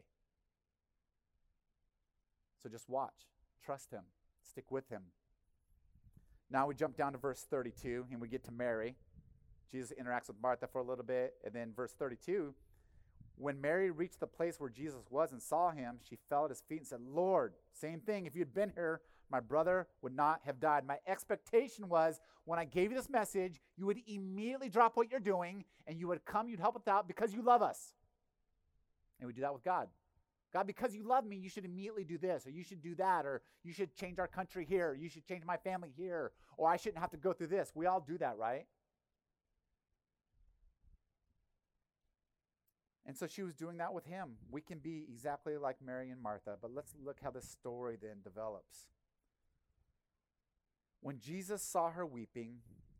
[2.62, 3.26] So just watch,
[3.64, 4.02] trust Him,
[4.48, 5.02] stick with Him.
[6.52, 8.94] Now we jump down to verse 32 and we get to Mary.
[9.72, 11.34] Jesus interacts with Martha for a little bit.
[11.44, 12.54] And then verse 32
[13.38, 16.62] when Mary reached the place where Jesus was and saw him, she fell at his
[16.62, 18.24] feet and said, Lord, same thing.
[18.24, 20.86] If you'd been here, my brother would not have died.
[20.86, 25.20] My expectation was when I gave you this message, you would immediately drop what you're
[25.20, 27.92] doing and you would come, you'd help us out because you love us.
[29.18, 29.88] And we do that with God.
[30.52, 33.26] God, because you love me, you should immediately do this, or you should do that,
[33.26, 36.76] or you should change our country here, you should change my family here, or I
[36.76, 37.72] shouldn't have to go through this.
[37.74, 38.66] We all do that, right?
[43.04, 44.30] And so she was doing that with him.
[44.50, 48.16] We can be exactly like Mary and Martha, but let's look how this story then
[48.24, 48.86] develops.
[51.06, 52.56] When Jesus saw her weeping,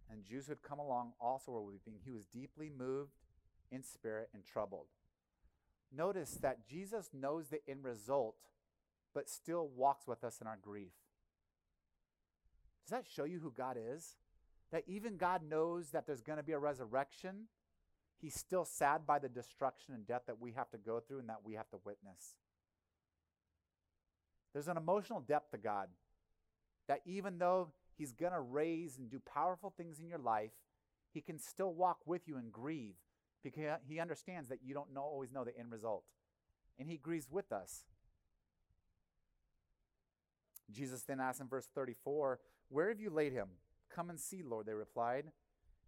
[0.09, 3.11] and Jews who had come along also were weeping, he was deeply moved
[3.73, 4.87] in spirit and troubled.
[5.92, 8.37] Notice that Jesus knows the end result,
[9.12, 10.92] but still walks with us in our grief.
[12.85, 14.14] Does that show you who God is?
[14.71, 17.49] That even God knows that there's going to be a resurrection,
[18.21, 21.29] He's still sad by the destruction and death that we have to go through and
[21.29, 22.37] that we have to witness.
[24.53, 25.88] There's an emotional depth to God
[26.87, 30.53] that even though He's going to raise and do powerful things in your life,
[31.13, 32.95] He can still walk with you and grieve
[33.43, 36.05] because He understands that you don't know, always know the end result.
[36.79, 37.85] And He grieves with us.
[40.71, 43.49] Jesus then asked in verse 34, Where have you laid him?
[43.95, 45.27] Come and see, Lord, they replied.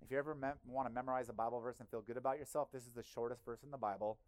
[0.01, 2.85] If you ever want to memorize a Bible verse and feel good about yourself, this
[2.85, 4.18] is the shortest verse in the Bible.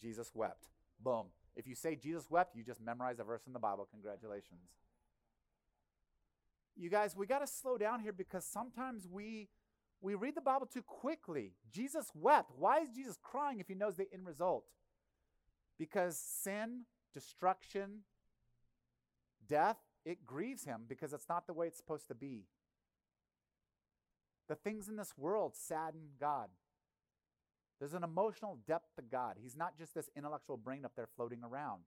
[0.00, 0.66] Jesus wept.
[1.00, 1.26] Boom.
[1.54, 3.86] If you say Jesus wept, you just memorize a verse in the Bible.
[3.92, 4.60] Congratulations.
[6.76, 9.48] You guys, we got to slow down here because sometimes we
[10.00, 11.52] we read the Bible too quickly.
[11.70, 12.50] Jesus wept.
[12.58, 14.64] Why is Jesus crying if he knows the end result?
[15.78, 16.82] Because sin,
[17.14, 18.00] destruction,
[19.46, 22.46] death, it grieves him because it's not the way it's supposed to be.
[24.48, 26.48] The things in this world sadden God.
[27.78, 29.36] There's an emotional depth to God.
[29.40, 31.82] He's not just this intellectual brain up there floating around.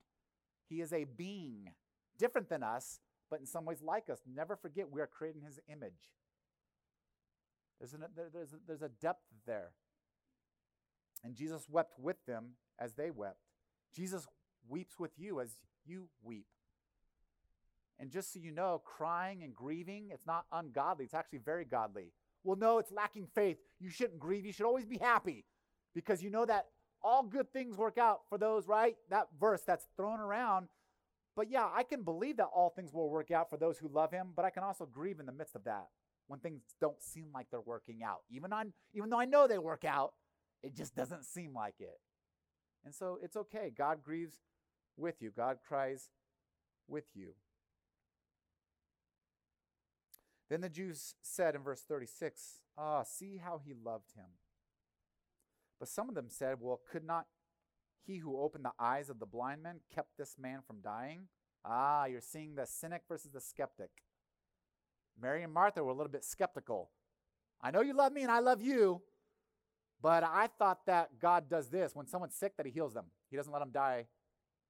[0.70, 1.72] He is a being,
[2.18, 4.20] different than us, but in some ways like us.
[4.34, 6.12] Never forget we are created in his image.
[7.80, 9.72] There's, an, there's, a, there's a depth there.
[11.24, 13.40] And Jesus wept with them as they wept.
[13.96, 14.28] Jesus
[14.70, 16.46] weeps with you as you weep.
[18.00, 21.06] And just so you know, crying and grieving, it's not ungodly.
[21.06, 22.12] It's actually very godly.
[22.44, 23.58] Well, no, it's lacking faith.
[23.80, 24.46] You shouldn't grieve.
[24.46, 25.46] You should always be happy
[25.94, 26.68] because you know that
[27.02, 28.96] all good things work out for those, right?
[29.10, 30.68] That verse that's thrown around.
[31.36, 34.12] But yeah, I can believe that all things will work out for those who love
[34.12, 35.88] him, but I can also grieve in the midst of that
[36.28, 38.22] when things don't seem like they're working out.
[38.30, 40.14] Even on even though I know they work out,
[40.64, 42.00] it just doesn't seem like it.
[42.86, 43.72] And so it's okay.
[43.76, 44.36] God grieves
[44.96, 45.32] with you.
[45.36, 46.10] God cries
[46.88, 47.34] with you.
[50.50, 54.26] Then the Jews said in verse 36, Ah, see how he loved him.
[55.80, 57.26] But some of them said, Well, could not
[58.06, 61.28] he who opened the eyes of the blind men kept this man from dying?
[61.64, 63.90] Ah, you're seeing the cynic versus the skeptic.
[65.20, 66.92] Mary and Martha were a little bit skeptical.
[67.62, 69.02] I know you love me and I love you,
[70.02, 71.96] but I thought that God does this.
[71.96, 73.06] When someone's sick, that he heals them.
[73.30, 74.06] He doesn't let them die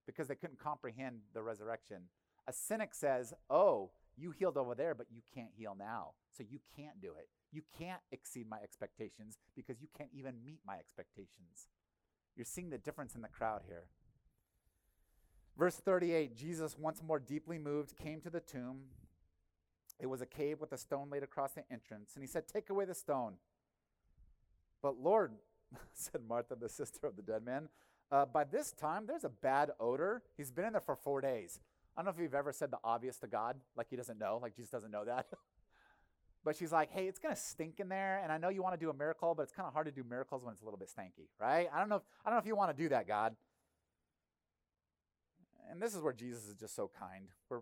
[0.06, 2.04] because they couldn't comprehend the resurrection.
[2.48, 6.12] A cynic says, Oh, you healed over there, but you can't heal now.
[6.32, 7.28] So you can't do it.
[7.52, 11.68] You can't exceed my expectations because you can't even meet my expectations.
[12.36, 13.86] You're seeing the difference in the crowd here.
[15.58, 18.82] Verse 38 Jesus, once more deeply moved, came to the tomb.
[20.00, 22.12] It was a cave with a stone laid across the entrance.
[22.16, 23.36] And he said, Take away the stone.
[24.82, 25.32] But Lord,
[25.94, 27.70] said Martha, the sister of the dead man,
[28.12, 30.22] uh, by this time there's a bad odor.
[30.38, 31.60] He's been in there for four days.
[31.96, 34.40] I don't know if you've ever said the obvious to God, like he doesn't know,
[34.42, 35.28] like Jesus doesn't know that.
[36.46, 38.22] but she's like, hey, it's to stink in there.
[38.24, 39.92] And I know you want to do a miracle, but it's kind of hard to
[39.92, 41.68] do miracles when it's a little bit stanky, right?
[41.74, 43.36] I don't know if, I don't know if you want to do that, God.
[45.72, 47.30] And this is where Jesus is just so kind.
[47.50, 47.62] We're,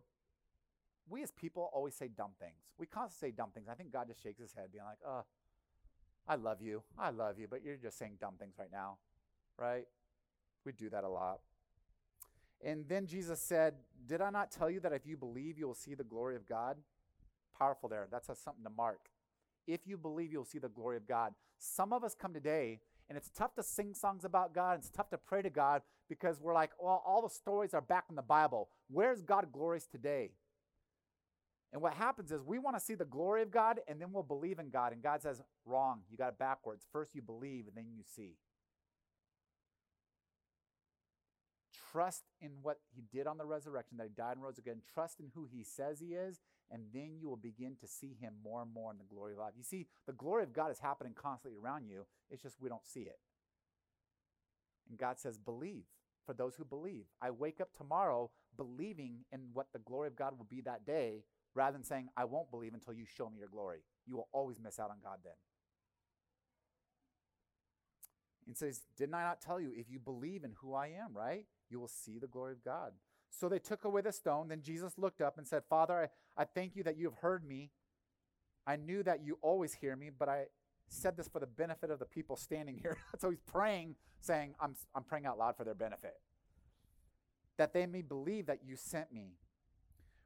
[1.09, 2.59] we as people always say dumb things.
[2.77, 3.69] We constantly say dumb things.
[3.71, 5.23] I think God just shakes his head, being like, oh,
[6.27, 6.83] I love you.
[6.99, 8.97] I love you, but you're just saying dumb things right now,
[9.57, 9.85] right?
[10.65, 11.39] We do that a lot.
[12.61, 15.73] And then Jesus said, Did I not tell you that if you believe, you will
[15.73, 16.77] see the glory of God?
[17.57, 18.07] Powerful there.
[18.11, 19.09] That's a, something to mark.
[19.67, 21.33] If you believe, you'll see the glory of God.
[21.59, 24.79] Some of us come today, and it's tough to sing songs about God.
[24.79, 28.05] It's tough to pray to God because we're like, well, all the stories are back
[28.09, 28.69] in the Bible.
[28.89, 30.31] Where's God glorious today?
[31.71, 34.23] And what happens is we want to see the glory of God, and then we'll
[34.23, 34.93] believe in God.
[34.93, 36.01] And God says, wrong.
[36.11, 36.85] You got it backwards.
[36.91, 38.35] First you believe, and then you see.
[41.91, 44.81] Trust in what he did on the resurrection, that he died and rose again.
[44.93, 48.33] Trust in who he says he is, and then you will begin to see him
[48.43, 49.53] more and more in the glory of life.
[49.57, 52.05] You see, the glory of God is happening constantly around you.
[52.29, 53.19] It's just we don't see it.
[54.89, 55.85] And God says, believe
[56.25, 57.05] for those who believe.
[57.21, 61.23] I wake up tomorrow believing in what the glory of God will be that day,
[61.55, 63.79] rather than saying, I won't believe until you show me your glory.
[64.05, 65.33] You will always miss out on God then.
[68.47, 71.45] And says, Didn't I not tell you, if you believe in who I am, right?
[71.69, 72.91] You will see the glory of God.
[73.39, 74.47] So they took away the stone.
[74.47, 77.47] Then Jesus looked up and said, Father, I, I thank you that you have heard
[77.47, 77.71] me.
[78.65, 80.45] I knew that you always hear me, but I
[80.87, 82.97] said this for the benefit of the people standing here.
[83.19, 86.13] so he's praying, saying, I'm, I'm praying out loud for their benefit.
[87.57, 89.33] That they may believe that you sent me.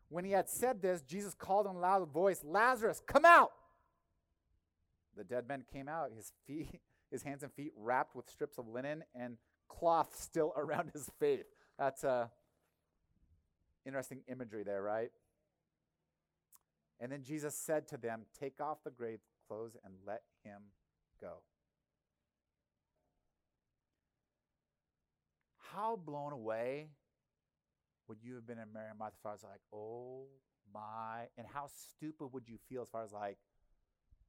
[0.09, 3.51] When he had said this, Jesus called in a loud voice, Lazarus, come out!
[5.15, 6.79] The dead man came out, his feet
[7.11, 11.45] his hands and feet wrapped with strips of linen and cloth still around his face.
[11.77, 12.27] That's uh,
[13.87, 15.09] interesting imagery there, right?
[16.99, 20.61] And then Jesus said to them, Take off the grave clothes and let him
[21.21, 21.37] go.
[25.73, 26.89] How blown away
[28.07, 30.25] would you have been in Mary and Martha as far like, oh
[30.73, 33.37] my, and how stupid would you feel as far as like,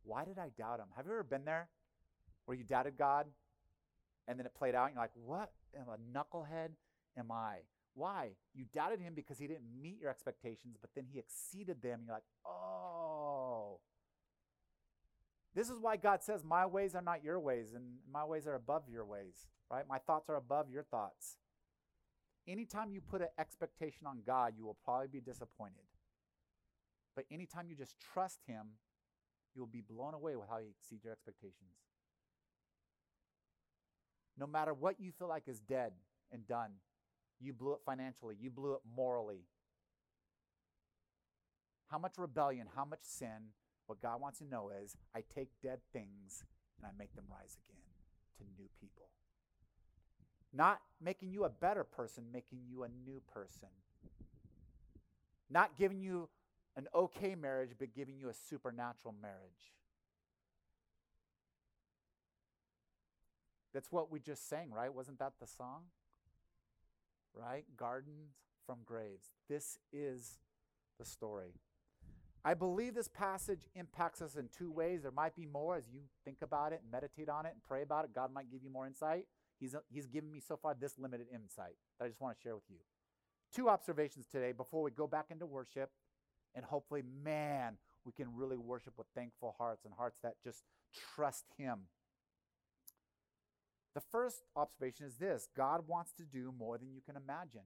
[0.05, 0.87] why did I doubt him?
[0.97, 1.69] Have you ever been there?
[2.49, 3.27] where you doubted God
[4.27, 6.71] and then it played out and you're like, what am a knucklehead
[7.19, 7.59] am I?
[7.99, 8.31] Why?
[8.55, 12.03] You doubted him because he didn't meet your expectations, but then he exceeded them.
[12.07, 13.81] You're like, oh.
[15.55, 18.55] This is why God says, My ways are not your ways, and my ways are
[18.55, 19.85] above your ways, right?
[19.89, 21.37] My thoughts are above your thoughts.
[22.47, 25.83] Anytime you put an expectation on God, you will probably be disappointed.
[27.17, 28.67] But anytime you just trust Him,
[29.55, 31.75] you will be blown away with how He exceeds your expectations
[34.39, 35.93] no matter what you feel like is dead
[36.33, 36.73] and done,
[37.41, 38.37] you blew it financially.
[38.41, 39.45] You blew it morally.
[41.89, 43.53] How much rebellion, how much sin?
[43.87, 46.45] What God wants to know is I take dead things
[46.77, 47.81] and I make them rise again
[48.39, 49.09] to new people.
[50.53, 53.69] Not making you a better person, making you a new person.
[55.51, 56.29] Not giving you
[56.77, 59.73] an okay marriage, but giving you a supernatural marriage.
[63.73, 64.93] That's what we just sang, right?
[64.93, 65.83] Wasn't that the song?
[67.39, 67.65] Right?
[67.77, 68.35] Gardens
[68.67, 69.31] from graves.
[69.49, 70.39] This is
[70.99, 71.55] the story.
[72.45, 75.03] I believe this passage impacts us in two ways.
[75.03, 78.05] There might be more as you think about it meditate on it and pray about
[78.05, 78.15] it.
[78.15, 79.27] God might give you more insight.
[79.61, 82.55] He's, he's given me so far this limited insight that I just want to share
[82.55, 82.79] with you.
[83.55, 85.91] Two observations today before we go back into worship.
[86.55, 90.63] And hopefully, man, we can really worship with thankful hearts and hearts that just
[91.15, 91.81] trust Him.
[93.95, 97.63] The first observation is this God wants to do more than you can imagine.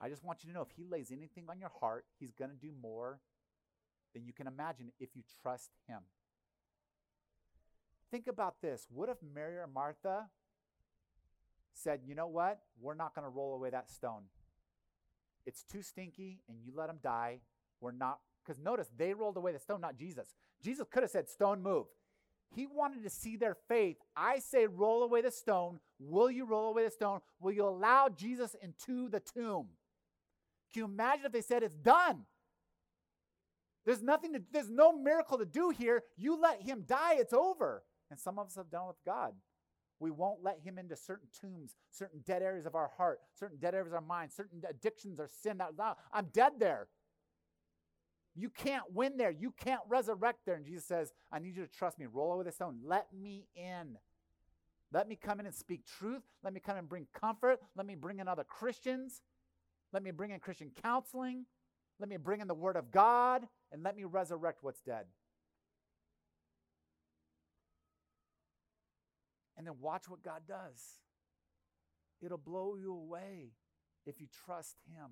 [0.00, 2.50] I just want you to know if He lays anything on your heart, He's going
[2.50, 3.20] to do more
[4.14, 6.00] than you can imagine if you trust Him.
[8.10, 8.86] Think about this.
[8.90, 10.26] What if Mary or Martha
[11.74, 12.60] said, you know what?
[12.80, 14.24] We're not going to roll away that stone.
[15.46, 17.40] It's too stinky, and you let him die.
[17.80, 20.34] We're not, because notice, they rolled away the stone, not Jesus.
[20.62, 21.86] Jesus could have said, stone move.
[22.54, 23.96] He wanted to see their faith.
[24.14, 25.80] I say, roll away the stone.
[25.98, 27.20] Will you roll away the stone?
[27.40, 29.68] Will you allow Jesus into the tomb?
[30.72, 32.24] Can you imagine if they said, it's done?
[33.84, 36.02] There's nothing to, there's no miracle to do here.
[36.16, 37.82] You let him die, it's over.
[38.10, 39.32] And some of us have done with God.
[39.98, 43.74] We won't let him into certain tombs, certain dead areas of our heart, certain dead
[43.74, 45.62] areas of our mind, certain addictions or sin.
[46.12, 46.88] I'm dead there.
[48.34, 49.30] You can't win there.
[49.30, 50.54] You can't resurrect there.
[50.54, 52.06] And Jesus says, I need you to trust me.
[52.10, 52.78] Roll over the stone.
[52.84, 53.98] Let me in.
[54.92, 56.22] Let me come in and speak truth.
[56.42, 57.60] Let me come and bring comfort.
[57.76, 59.22] Let me bring in other Christians.
[59.92, 61.44] Let me bring in Christian counseling.
[61.98, 63.46] Let me bring in the Word of God.
[63.70, 65.04] And let me resurrect what's dead.
[69.56, 70.98] And then watch what God does.
[72.22, 73.52] It'll blow you away
[74.06, 75.10] if you trust Him.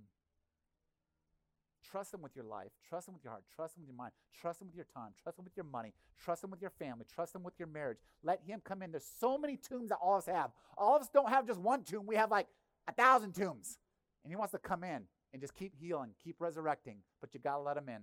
[1.90, 2.70] Trust Him with your life.
[2.88, 3.44] Trust Him with your heart.
[3.54, 4.12] Trust Him with your mind.
[4.40, 5.12] Trust Him with your time.
[5.22, 5.92] Trust Him with your money.
[6.22, 7.04] Trust Him with your family.
[7.12, 7.98] Trust Him with your marriage.
[8.22, 8.92] Let Him come in.
[8.92, 10.50] There's so many tombs that all of us have.
[10.76, 12.46] All of us don't have just one tomb, we have like
[12.88, 13.78] a thousand tombs.
[14.24, 17.56] And He wants to come in and just keep healing, keep resurrecting, but you got
[17.56, 18.02] to let Him in.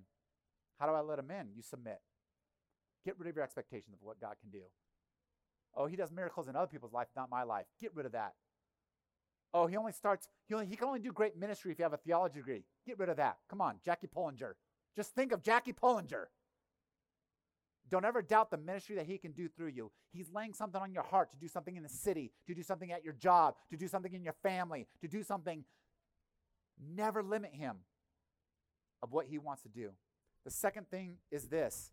[0.79, 1.49] How do I let Him in?
[1.55, 1.99] You submit.
[3.05, 4.65] Get rid of your expectations of what God can do.
[5.75, 7.65] Oh, he does miracles in other people's life, not my life.
[7.79, 8.33] Get rid of that.
[9.53, 11.93] Oh, he only starts, he, only, he can only do great ministry if you have
[11.93, 12.63] a theology degree.
[12.85, 13.37] Get rid of that.
[13.49, 14.53] Come on, Jackie Pullinger.
[14.95, 16.25] Just think of Jackie Pullinger.
[17.89, 19.91] Don't ever doubt the ministry that he can do through you.
[20.11, 22.91] He's laying something on your heart to do something in the city, to do something
[22.91, 25.63] at your job, to do something in your family, to do something.
[26.95, 27.77] Never limit him
[29.01, 29.91] of what he wants to do.
[30.43, 31.91] The second thing is this.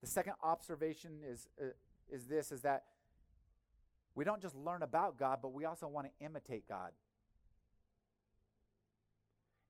[0.00, 1.66] The second observation is uh,
[2.10, 2.84] is this is that
[4.14, 6.90] we don't just learn about God, but we also want to imitate God.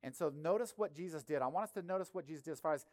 [0.03, 1.43] And so notice what Jesus did.
[1.43, 2.87] I want us to notice what Jesus did as far as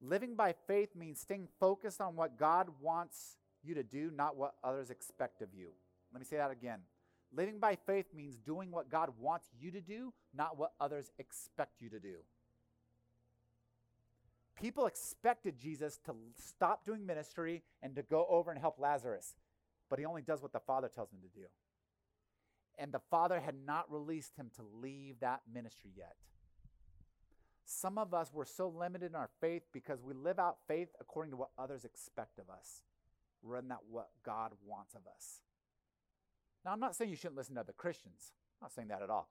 [0.00, 4.54] living by faith means staying focused on what God wants you to do, not what
[4.62, 5.70] others expect of you.
[6.12, 6.80] Let me say that again.
[7.34, 11.80] Living by faith means doing what God wants you to do, not what others expect
[11.80, 12.16] you to do.
[14.54, 19.34] People expected Jesus to stop doing ministry and to go over and help Lazarus,
[19.88, 21.46] but he only does what the Father tells him to do.
[22.78, 26.16] And the Father had not released him to leave that ministry yet.
[27.64, 31.30] Some of us were so limited in our faith because we live out faith according
[31.30, 32.82] to what others expect of us,
[33.42, 35.40] rather than what God wants of us.
[36.64, 38.32] Now, I'm not saying you shouldn't listen to other Christians.
[38.60, 39.28] I'm not saying that at all.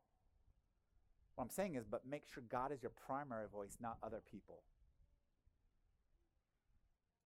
[1.36, 4.62] What I'm saying is, but make sure God is your primary voice, not other people.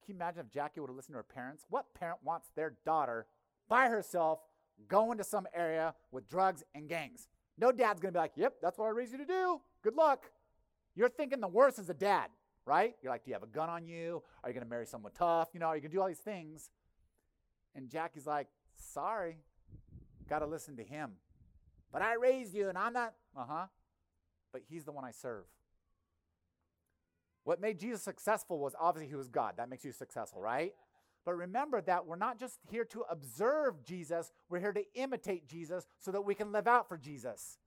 [0.07, 1.65] Can you imagine if Jackie would have listened to her parents?
[1.69, 3.25] What parent wants their daughter
[3.67, 4.39] by herself
[4.87, 7.27] going to some area with drugs and gangs?
[7.57, 9.59] No dad's going to be like, yep, that's what I raised you to do.
[9.83, 10.31] Good luck.
[10.95, 12.29] You're thinking the worst as a dad,
[12.65, 12.95] right?
[13.01, 14.23] You're like, do you have a gun on you?
[14.45, 15.49] Are you going to marry someone tough?
[15.53, 16.69] You know, are you going to do all these things?
[17.75, 19.39] And Jackie's like, sorry,
[20.29, 21.15] got to listen to him.
[21.91, 23.65] But I raised you and I'm not, uh huh.
[24.53, 25.43] But he's the one I serve.
[27.47, 29.53] What made Jesus successful was obviously he was God.
[29.55, 30.73] That makes you successful, right?
[31.23, 35.87] But remember that we're not just here to observe Jesus, we're here to imitate Jesus
[35.97, 37.57] so that we can live out for Jesus.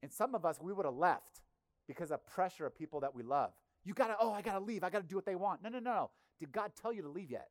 [0.00, 1.40] And some of us, we would have left
[1.88, 3.50] because of pressure of people that we love.
[3.84, 4.84] You gotta, oh, I gotta leave.
[4.84, 5.64] I gotta do what they want.
[5.64, 5.90] No, no, no.
[5.90, 6.10] No.
[6.38, 7.48] Did God tell you to leave yet?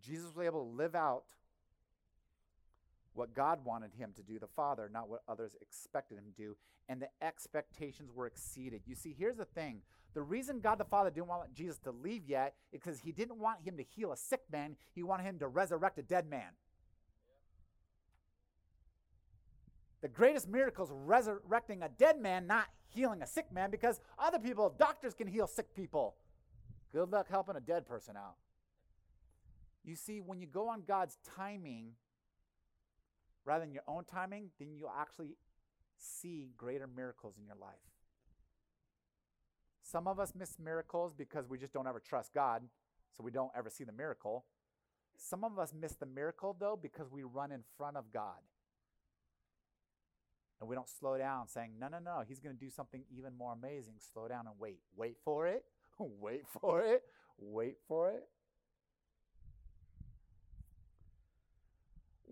[0.00, 1.24] Jesus was able to live out
[3.14, 6.56] what God wanted him to do, the Father, not what others expected him to do.
[6.88, 8.82] And the expectations were exceeded.
[8.86, 9.82] You see, here's the thing
[10.14, 13.38] the reason God the Father didn't want Jesus to leave yet is because he didn't
[13.38, 16.50] want him to heal a sick man, he wanted him to resurrect a dead man.
[20.02, 24.38] The greatest miracle is resurrecting a dead man, not healing a sick man, because other
[24.38, 26.16] people, doctors can heal sick people.
[26.92, 28.34] Good luck helping a dead person out.
[29.84, 31.92] You see, when you go on God's timing
[33.44, 35.36] rather than your own timing, then you'll actually
[35.98, 37.78] see greater miracles in your life.
[39.82, 42.62] Some of us miss miracles because we just don't ever trust God,
[43.16, 44.44] so we don't ever see the miracle.
[45.16, 48.38] Some of us miss the miracle, though, because we run in front of God.
[50.60, 53.36] And we don't slow down saying, no, no, no, he's going to do something even
[53.36, 53.94] more amazing.
[54.12, 54.78] Slow down and wait.
[54.96, 55.64] Wait for it.
[55.98, 57.02] wait for it.
[57.38, 58.28] Wait for it.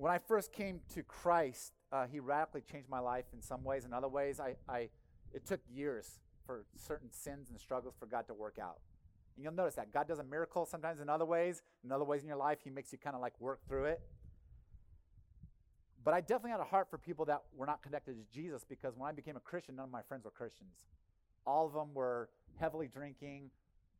[0.00, 3.84] When I first came to Christ, uh, he radically changed my life in some ways.
[3.84, 4.88] In other ways, I, I,
[5.34, 8.78] it took years for certain sins and struggles for God to work out.
[9.36, 11.60] And you'll notice that God does a miracle sometimes in other ways.
[11.84, 14.00] In other ways in your life, He makes you kind of like work through it.
[16.02, 18.96] But I definitely had a heart for people that were not connected to Jesus because
[18.96, 20.76] when I became a Christian, none of my friends were Christians.
[21.46, 23.50] All of them were heavily drinking,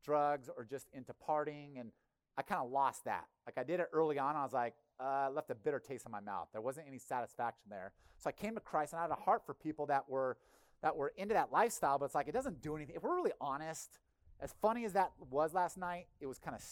[0.02, 1.78] drugs, or just into partying.
[1.78, 1.90] And
[2.38, 3.26] I kind of lost that.
[3.44, 4.34] Like I did it early on.
[4.34, 6.48] I was like, uh, left a bitter taste in my mouth.
[6.52, 7.92] There wasn't any satisfaction there.
[8.18, 10.36] So I came to Christ and I had a heart for people that were
[10.82, 12.96] that were into that lifestyle, but it's like it doesn't do anything.
[12.96, 13.98] If we're really honest,
[14.40, 16.62] as funny as that was last night, it was kind of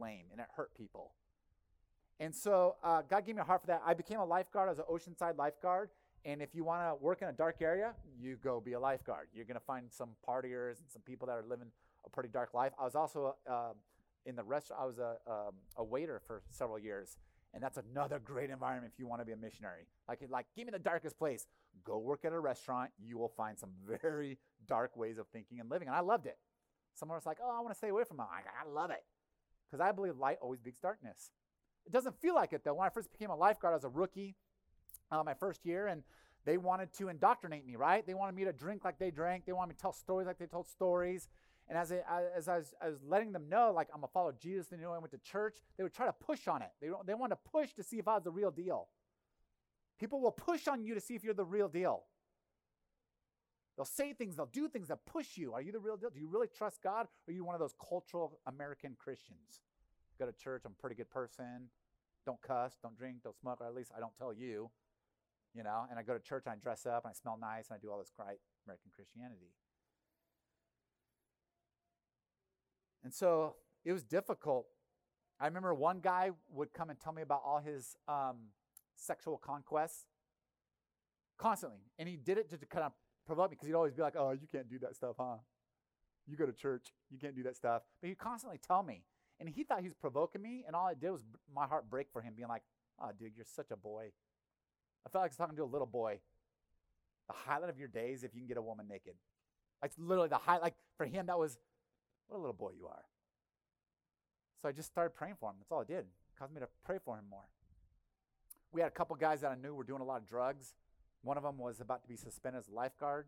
[0.00, 1.12] lame and it hurt people.
[2.20, 3.82] And so uh, God gave me a heart for that.
[3.86, 5.90] I became a lifeguard I was an oceanside lifeguard.
[6.24, 9.28] And if you want to work in a dark area, you go be a lifeguard.
[9.32, 11.68] You're going to find some partiers and some people that are living
[12.04, 12.72] a pretty dark life.
[12.78, 13.70] I was also uh,
[14.26, 14.82] in the restaurant.
[14.82, 17.16] I was a, um, a waiter for several years.
[17.54, 19.86] And that's another great environment if you want to be a missionary.
[20.08, 21.46] Like, like, give me the darkest place.
[21.84, 22.90] Go work at a restaurant.
[23.02, 23.70] You will find some
[24.02, 25.88] very dark ways of thinking and living.
[25.88, 26.38] And I loved it.
[26.94, 28.24] Someone was like, oh, I want to stay away from it.
[28.24, 29.04] I, love it.
[29.70, 31.30] Because I believe light always beats darkness.
[31.86, 32.74] It doesn't feel like it, though.
[32.74, 34.34] When I first became a lifeguard, I was a rookie
[35.10, 36.02] uh, my first year, and
[36.44, 38.06] they wanted to indoctrinate me, right?
[38.06, 39.46] They wanted me to drink like they drank.
[39.46, 41.28] They wanted me to tell stories like they told stories.
[41.68, 44.08] And as, I, uh, as I, was, I was letting them know, like, I'm a
[44.08, 46.62] follower of Jesus, they knew I went to church, they would try to push on
[46.62, 46.70] it.
[46.80, 48.88] They, they wanted to push to see if I was the real deal.
[50.00, 52.04] People will push on you to see if you're the real deal.
[53.76, 55.52] They'll say things, they'll do things that push you.
[55.52, 56.10] Are you the real deal?
[56.10, 57.06] Do you really trust God?
[57.06, 59.60] Or are you one of those cultural American Christians?
[60.18, 61.68] Go to church, I'm a pretty good person.
[62.26, 64.70] Don't cuss, don't drink, don't smoke, or at least I don't tell you.
[65.54, 67.68] You know, and I go to church and I dress up and I smell nice
[67.68, 69.52] and I do all this great American Christianity.
[73.08, 73.54] And so
[73.86, 74.66] it was difficult.
[75.40, 78.36] I remember one guy would come and tell me about all his um,
[78.96, 80.04] sexual conquests
[81.38, 81.78] constantly.
[81.98, 82.92] And he did it to, to kind of
[83.26, 85.36] provoke me because he'd always be like, oh, you can't do that stuff, huh?
[86.26, 87.80] You go to church, you can't do that stuff.
[88.02, 89.04] But he'd constantly tell me.
[89.40, 91.24] And he thought he was provoking me, and all it did was
[91.56, 92.64] my heart break for him, being like,
[93.00, 94.08] oh, dude, you're such a boy.
[95.06, 96.18] I felt like I was talking to a little boy.
[97.26, 99.14] The highlight of your days if you can get a woman naked.
[99.80, 100.62] Like literally the highlight.
[100.62, 101.56] Like for him, that was
[102.28, 103.04] what a little boy you are.
[104.60, 105.56] So I just started praying for him.
[105.58, 106.00] That's all I did.
[106.00, 107.44] It caused me to pray for him more.
[108.72, 110.74] We had a couple guys that I knew were doing a lot of drugs.
[111.22, 113.26] One of them was about to be suspended as a lifeguard.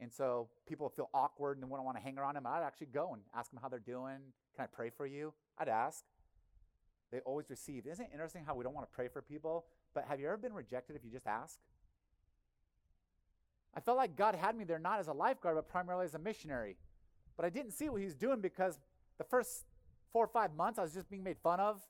[0.00, 2.46] And so people feel awkward and wouldn't want to hang around him.
[2.46, 4.18] I'd actually go and ask them how they're doing.
[4.56, 5.32] Can I pray for you?
[5.58, 6.04] I'd ask.
[7.12, 7.86] They always receive.
[7.86, 9.66] Isn't it interesting how we don't want to pray for people?
[9.94, 11.58] But have you ever been rejected if you just ask?
[13.74, 16.18] I felt like God had me there not as a lifeguard, but primarily as a
[16.18, 16.76] missionary.
[17.36, 18.78] But I didn't see what he was doing because
[19.18, 19.64] the first
[20.12, 21.80] four or five months I was just being made fun of.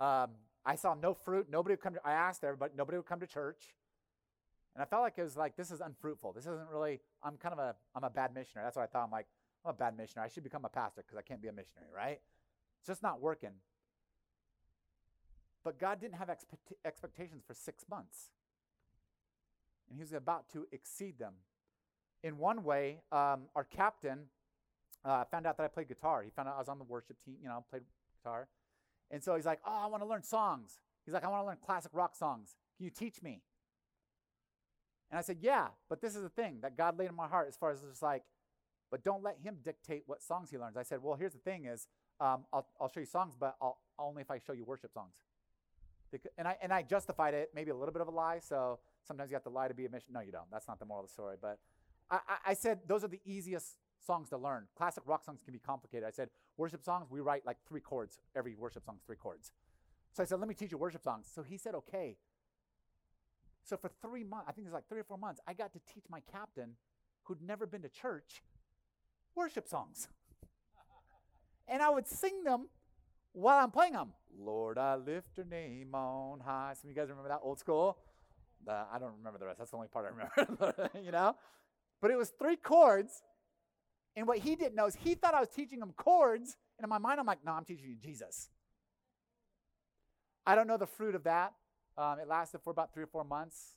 [0.00, 0.30] Um,
[0.64, 1.46] I saw no fruit.
[1.50, 3.74] Nobody would come to, I asked everybody, nobody would come to church.
[4.74, 6.32] And I felt like it was like, this is unfruitful.
[6.32, 8.66] This isn't really, I'm kind of a, I'm a bad missionary.
[8.66, 9.04] That's what I thought.
[9.04, 9.26] I'm like,
[9.64, 10.26] I'm a bad missionary.
[10.26, 12.20] I should become a pastor because I can't be a missionary, right?
[12.78, 13.50] It's just not working.
[15.62, 18.30] But God didn't have expect- expectations for six months.
[19.88, 21.34] And he was about to exceed them
[22.22, 24.26] in one way, um, our captain
[25.04, 26.22] uh, found out that I played guitar.
[26.22, 27.82] He found out I was on the worship team, you know, played
[28.22, 28.48] guitar.
[29.10, 30.78] And so he's like, Oh, I want to learn songs.
[31.04, 32.56] He's like, I want to learn classic rock songs.
[32.76, 33.42] Can you teach me?
[35.10, 37.48] And I said, Yeah, but this is the thing that God laid in my heart
[37.48, 38.22] as far as just like,
[38.90, 40.76] but don't let him dictate what songs he learns.
[40.76, 41.88] I said, Well, here's the thing is,
[42.20, 45.14] um, I'll, I'll show you songs, but I'll, only if I show you worship songs.
[46.36, 48.38] And, I, and I justified it, maybe a little bit of a lie.
[48.38, 50.12] So sometimes you have to lie to be a mission.
[50.12, 50.50] No, you don't.
[50.52, 51.36] That's not the moral of the story.
[51.40, 51.58] But
[52.12, 54.66] I, I said those are the easiest songs to learn.
[54.76, 56.06] Classic rock songs can be complicated.
[56.06, 58.18] I said worship songs, we write like three chords.
[58.36, 59.52] Every worship song is three chords.
[60.12, 61.26] So I said, let me teach you worship songs.
[61.34, 62.16] So he said, okay.
[63.64, 65.72] So for three months, I think it was like three or four months, I got
[65.72, 66.72] to teach my captain,
[67.24, 68.42] who'd never been to church,
[69.34, 70.08] worship songs.
[71.68, 72.68] and I would sing them
[73.32, 74.12] while I'm playing them.
[74.38, 76.74] Lord, I lift your name on high.
[76.74, 77.98] Some of you guys remember that old school?
[78.68, 79.58] Uh, I don't remember the rest.
[79.58, 80.90] That's the only part I remember.
[81.02, 81.36] you know?
[82.02, 83.22] But it was three chords,
[84.14, 86.58] And what he didn't know is he thought I was teaching him chords.
[86.78, 88.50] And in my mind, I'm like, no, I'm teaching you Jesus.
[90.46, 91.54] I don't know the fruit of that.
[91.96, 93.76] Um, it lasted for about three or four months.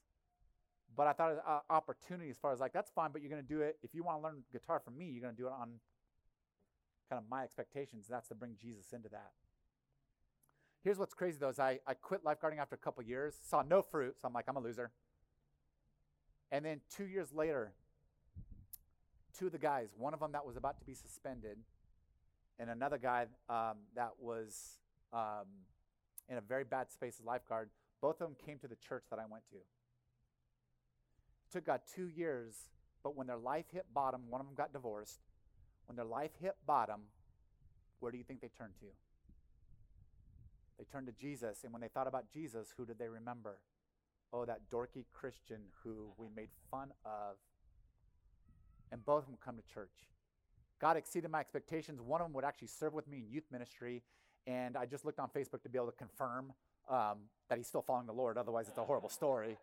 [0.93, 3.29] But I thought it was an opportunity as far as like, that's fine, but you're
[3.29, 3.77] going to do it.
[3.83, 5.79] If you want to learn guitar from me, you're going to do it on
[7.09, 8.07] kind of my expectations.
[8.09, 9.31] That's to bring Jesus into that.
[10.83, 13.81] Here's what's crazy though is I, I quit lifeguarding after a couple years, saw no
[13.81, 14.91] fruit, so I'm like, I'm a loser.
[16.51, 17.73] And then two years later,
[19.37, 21.57] two of the guys, one of them that was about to be suspended,
[22.59, 24.79] and another guy um, that was
[25.13, 25.45] um,
[26.29, 27.69] in a very bad space as lifeguard,
[28.01, 29.55] both of them came to the church that I went to.
[29.55, 29.63] It
[31.51, 32.55] took God two years,
[33.03, 35.19] but when their life hit bottom, one of them got divorced.
[35.87, 37.01] When their life hit bottom,
[37.99, 38.87] where do you think they turned to?
[40.77, 43.59] They turned to Jesus, and when they thought about Jesus, who did they remember?
[44.33, 47.37] Oh, that dorky Christian who we made fun of.
[48.91, 49.91] And both of them come to church.
[50.79, 52.01] God exceeded my expectations.
[52.01, 54.03] One of them would actually serve with me in youth ministry,
[54.45, 56.53] and I just looked on Facebook to be able to confirm
[56.89, 57.17] um,
[57.49, 58.37] that he's still following the Lord.
[58.37, 59.57] Otherwise, it's a horrible story.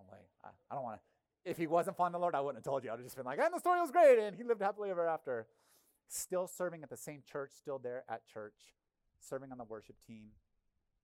[0.00, 1.50] I'm like, I, I don't want to.
[1.50, 2.90] If he wasn't following the Lord, I wouldn't have told you.
[2.90, 5.06] I'd have just been like, and the story was great, and he lived happily ever
[5.06, 5.46] after.
[6.08, 8.74] Still serving at the same church, still there at church,
[9.20, 10.28] serving on the worship team,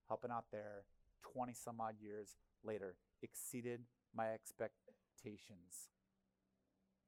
[0.08, 0.84] helping out there
[1.32, 3.80] 20 some odd years later, exceeded
[4.14, 5.88] my expectations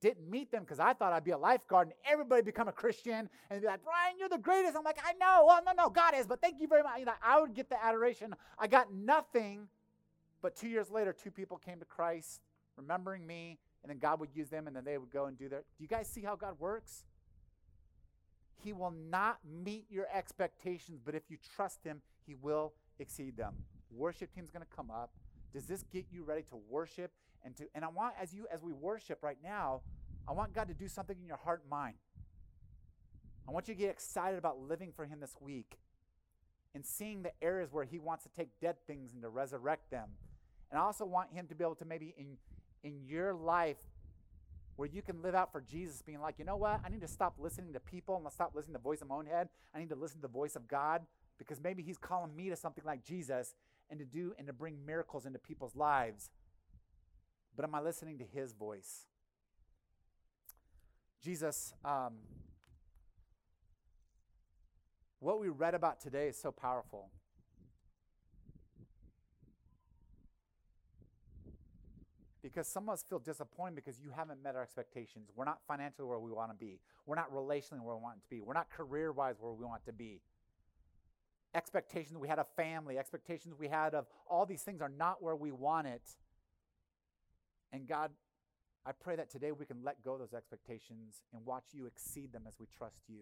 [0.05, 3.30] didn't meet them because I thought I'd be a lifeguard and everybody become a Christian
[3.48, 4.76] and be like, Brian, you're the greatest.
[4.76, 5.44] I'm like, I know.
[5.46, 6.98] Well, no, no, God is, but thank you very much.
[6.98, 8.34] You know, I would get the adoration.
[8.59, 9.66] I got nothing.
[10.42, 12.42] But two years later, two people came to Christ,
[12.76, 15.48] remembering me, and then God would use them, and then they would go and do
[15.48, 15.61] their.
[15.61, 17.05] Do you guys see how God works?
[18.62, 23.55] He will not meet your expectations, but if you trust Him, He will exceed them.
[23.90, 25.12] Worship team's going to come up.
[25.55, 27.11] Does this get you ready to worship
[27.44, 29.82] and to and I want as you as we worship right now,
[30.26, 31.96] I want God to do something in your heart and mind.
[33.46, 35.78] I want you to get excited about living for him this week
[36.74, 40.08] and seeing the areas where he wants to take dead things and to resurrect them.
[40.70, 42.38] And I also want him to be able to maybe in
[42.82, 43.78] in your life
[44.76, 46.80] where you can live out for Jesus being like, you know what?
[46.84, 49.14] I need to stop listening to people and stop listening to the voice of my
[49.14, 49.48] own head.
[49.74, 51.02] I need to listen to the voice of God
[51.38, 53.54] because maybe he's calling me to something like Jesus
[53.88, 56.30] and to do and to bring miracles into people's lives
[57.56, 59.06] but am I listening to his voice?
[61.24, 62.16] Jesus, um,
[65.20, 67.08] what we read about today is so powerful.
[72.42, 75.30] Because some of us feel disappointed because you haven't met our expectations.
[75.34, 76.78] We're not financially where we want to be.
[77.06, 78.42] We're not relationally where we want to be.
[78.42, 80.20] We're not career wise where we want to be.
[81.54, 85.36] Expectations we had of family, expectations we had of all these things are not where
[85.36, 86.02] we want it.
[87.72, 88.10] And God,
[88.87, 92.43] I pray that today we can let go those expectations and watch you exceed them
[92.47, 93.20] as we trust you.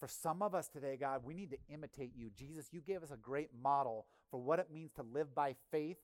[0.00, 2.30] For some of us today, God, we need to imitate you.
[2.36, 5.98] Jesus, you gave us a great model for what it means to live by faith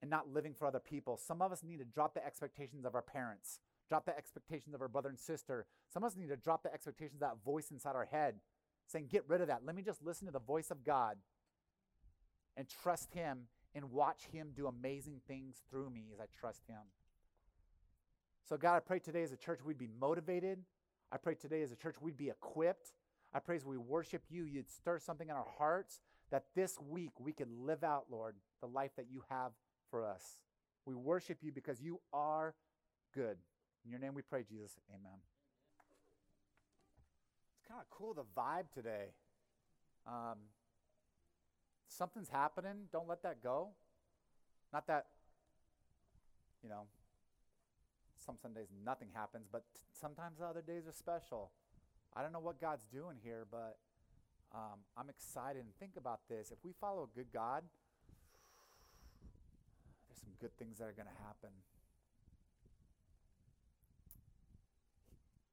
[0.00, 1.16] and not living for other people.
[1.16, 3.58] Some of us need to drop the expectations of our parents,
[3.88, 5.66] drop the expectations of our brother and sister.
[5.92, 8.36] Some of us need to drop the expectations of that voice inside our head
[8.86, 9.62] saying, Get rid of that.
[9.64, 11.16] Let me just listen to the voice of God
[12.56, 16.82] and trust Him and watch Him do amazing things through me as I trust Him.
[18.48, 20.58] So, God, I pray today as a church we'd be motivated.
[21.10, 22.92] I pray today as a church we'd be equipped.
[23.32, 26.00] I pray as we worship you, you'd stir something in our hearts
[26.30, 29.52] that this week we could live out, Lord, the life that you have
[29.90, 30.22] for us.
[30.86, 32.54] We worship you because you are
[33.14, 33.38] good.
[33.84, 34.72] In your name we pray, Jesus.
[34.90, 35.18] Amen.
[37.56, 39.12] It's kind of cool, the vibe today.
[40.06, 40.38] Um,
[41.88, 43.68] something's happening, don't let that go.
[44.72, 45.06] Not that,
[46.62, 46.82] you know,
[48.24, 51.50] some Sundays nothing happens, but t- sometimes the other days are special.
[52.16, 53.76] I don't know what God's doing here, but
[54.54, 55.60] um, I'm excited.
[55.60, 57.62] And think about this if we follow a good God,
[60.08, 61.50] there's some good things that are going to happen.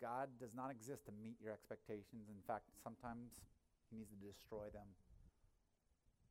[0.02, 2.26] God does not exist to meet your expectations.
[2.30, 3.46] In fact, sometimes
[3.92, 4.88] He needs to destroy them.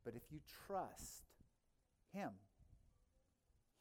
[0.05, 1.25] But if you trust
[2.13, 2.31] Him,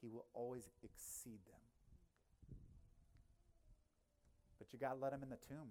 [0.01, 1.61] He will always exceed them.
[4.57, 5.69] But you got to let Him in the tomb.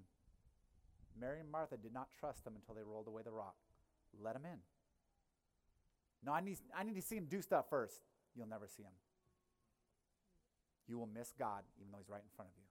[1.20, 3.56] Mary and Martha did not trust Him until they rolled away the rock.
[4.20, 4.58] Let Him in.
[6.24, 8.00] No, I need, I need to see Him do stuff first.
[8.34, 8.92] You'll never see Him.
[10.88, 12.64] You will miss God even though He's right in front of you.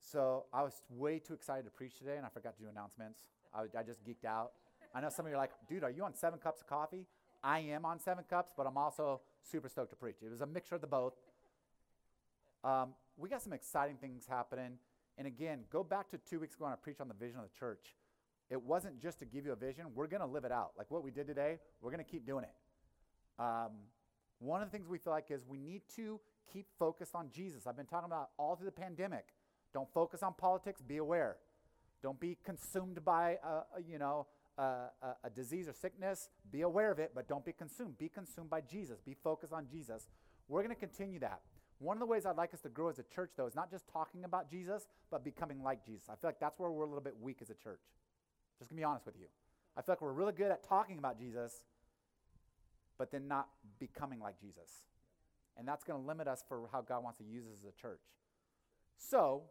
[0.00, 3.20] So I was way too excited to preach today, and I forgot to do announcements.
[3.54, 4.52] I, I just geeked out.
[4.94, 7.06] I know some of you are like, dude, are you on seven cups of coffee?
[7.42, 10.16] I am on seven cups, but I'm also super stoked to preach.
[10.22, 11.14] It was a mixture of the both.
[12.62, 14.78] Um, we got some exciting things happening.
[15.16, 17.44] And again, go back to two weeks ago when I preached on the vision of
[17.44, 17.94] the church.
[18.50, 20.72] It wasn't just to give you a vision, we're going to live it out.
[20.76, 23.40] Like what we did today, we're going to keep doing it.
[23.40, 23.70] Um,
[24.40, 26.18] one of the things we feel like is we need to
[26.52, 27.66] keep focused on Jesus.
[27.66, 29.26] I've been talking about all through the pandemic.
[29.72, 31.36] Don't focus on politics, be aware.
[32.02, 34.26] Don't be consumed by, a, a, you know,
[34.60, 36.28] a, a, a disease or sickness.
[36.52, 37.98] Be aware of it, but don't be consumed.
[37.98, 39.00] Be consumed by Jesus.
[39.00, 40.08] Be focused on Jesus.
[40.48, 41.40] We're going to continue that.
[41.78, 43.70] One of the ways I'd like us to grow as a church, though, is not
[43.70, 46.08] just talking about Jesus, but becoming like Jesus.
[46.10, 47.80] I feel like that's where we're a little bit weak as a church.
[48.58, 49.26] Just gonna be honest with you.
[49.76, 51.64] I feel like we're really good at talking about Jesus,
[52.98, 53.48] but then not
[53.78, 54.70] becoming like Jesus.
[55.56, 58.02] And that's gonna limit us for how God wants to use us as a church.
[58.98, 59.44] So,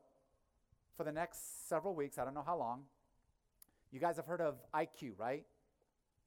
[0.95, 2.83] for the next several weeks, I don't know how long,
[3.91, 5.45] you guys have heard of IQ, right?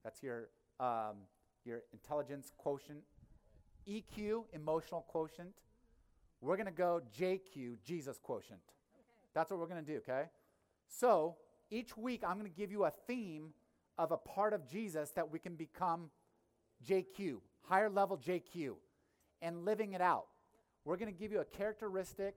[0.03, 0.49] That's your
[0.79, 1.17] um,
[1.65, 2.99] your intelligence quotient.
[3.87, 5.53] EQ, emotional quotient.
[6.41, 8.59] We're going to go JQ, Jesus quotient.
[9.33, 10.25] That's what we're going to do, okay?
[10.87, 11.35] So
[11.71, 13.53] each week I'm going to give you a theme
[13.97, 16.09] of a part of Jesus that we can become
[16.85, 18.75] JQ, higher level JQ,
[19.41, 20.25] and living it out.
[20.85, 22.35] We're going to give you a characteristic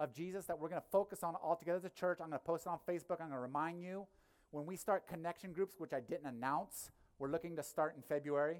[0.00, 2.18] of Jesus that we're going to focus on all together as a church.
[2.20, 3.20] I'm going to post it on Facebook.
[3.20, 4.06] I'm going to remind you
[4.52, 8.58] when we start connection groups, which I didn't announce, we're looking to start in February.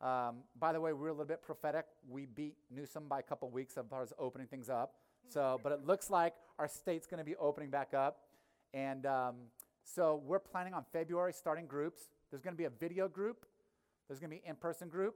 [0.00, 1.84] Um, by the way, we're a little bit prophetic.
[2.08, 4.94] We beat Newsom by a couple weeks as far as opening things up.
[5.28, 8.20] So, but it looks like our state's going to be opening back up.
[8.72, 9.34] And um,
[9.84, 12.08] so we're planning on February starting groups.
[12.30, 13.44] There's going to be a video group,
[14.08, 15.14] there's going to be in person group.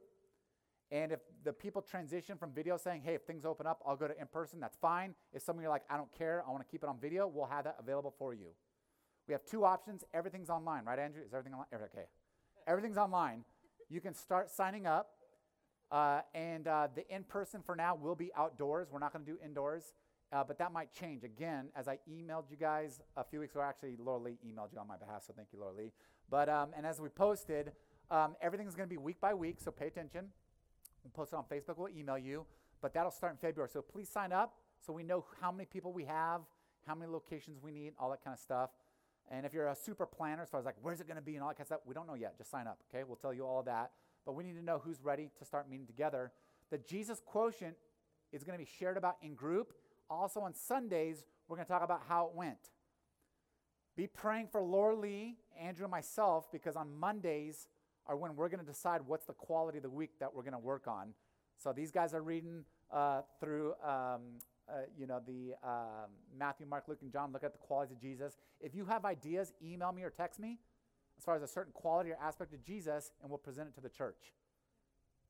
[0.90, 4.08] And if the people transition from video saying, hey, if things open up, I'll go
[4.08, 5.14] to in person, that's fine.
[5.32, 6.98] If some of you are like, I don't care, I want to keep it on
[7.00, 8.48] video, we'll have that available for you.
[9.27, 10.05] We have two options.
[10.12, 11.23] Everything's online, right, Andrew?
[11.25, 11.66] Is everything online?
[11.75, 12.07] Okay.
[12.66, 13.45] Everything's online.
[13.89, 15.11] You can start signing up.
[15.91, 18.89] Uh, and uh, the in person for now will be outdoors.
[18.91, 19.93] We're not going to do indoors,
[20.33, 21.23] uh, but that might change.
[21.23, 24.79] Again, as I emailed you guys a few weeks ago, actually, Laura Lee emailed you
[24.79, 25.93] on my behalf, so thank you, Laura Lee.
[26.31, 27.73] But, um, and as we posted,
[28.11, 30.29] um, everything's going to be week by week, so pay attention.
[31.05, 32.47] We'll post it on Facebook, we'll email you,
[32.81, 33.68] but that'll start in February.
[33.70, 36.41] So please sign up so we know how many people we have,
[36.87, 38.70] how many locations we need, all that kind of stuff.
[39.31, 41.35] And if you're a super planner, as far as like, where's it going to be
[41.35, 42.37] and all that kind of stuff, we don't know yet.
[42.37, 43.05] Just sign up, okay?
[43.05, 43.93] We'll tell you all that.
[44.27, 46.33] But we need to know who's ready to start meeting together.
[46.70, 47.77] The Jesus quotient
[48.33, 49.73] is going to be shared about in group.
[50.11, 52.70] Also on Sundays, we're going to talk about how it went.
[53.97, 57.68] Be praying for Laura Lee, Andrew, and myself, because on Mondays
[58.07, 60.53] are when we're going to decide what's the quality of the week that we're going
[60.53, 61.14] to work on.
[61.59, 66.84] So these guys are reading uh, through um, uh, you know, the um, Matthew, Mark,
[66.88, 68.36] Luke, and John, look at the qualities of Jesus.
[68.60, 70.58] If you have ideas, email me or text me
[71.18, 73.80] as far as a certain quality or aspect of Jesus, and we'll present it to
[73.80, 74.32] the church.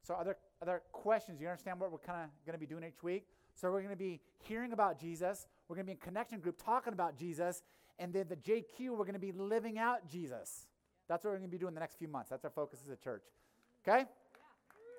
[0.02, 1.40] So, other other questions?
[1.40, 3.26] You understand what we're kind of going to be doing each week?
[3.54, 5.46] So, we're going to be hearing about Jesus.
[5.68, 7.62] We're going to be in connection group talking about Jesus,
[7.98, 10.66] and then the JQ, we're going to be living out Jesus.
[11.08, 12.30] That's what we're going to be doing the next few months.
[12.30, 13.24] That's our focus as a church.
[13.86, 14.06] Okay?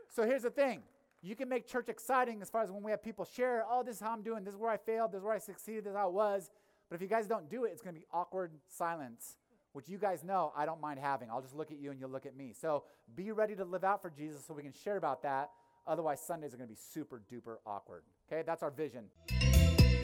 [0.09, 0.84] So here's the thing
[1.24, 3.95] you can make church exciting as far as when we have people share, oh, this
[3.95, 5.91] is how I'm doing, this is where I failed, this is where I succeeded, this
[5.91, 6.51] is how it was.
[6.89, 9.38] But if you guys don't do it, it's going to be awkward silence,
[9.71, 11.30] which you guys know I don't mind having.
[11.32, 12.53] I'll just look at you and you'll look at me.
[12.53, 12.84] So
[13.15, 15.49] be ready to live out for Jesus so we can share about that.
[15.88, 18.03] Otherwise, Sundays are going to be super duper awkward.
[18.32, 19.05] Okay, that's our vision.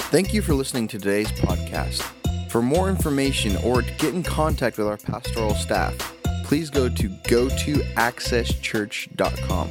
[0.09, 2.01] Thank you for listening to today's podcast.
[2.49, 5.95] For more information or to get in contact with our pastoral staff,
[6.45, 9.69] please go to go to accesschurch.com.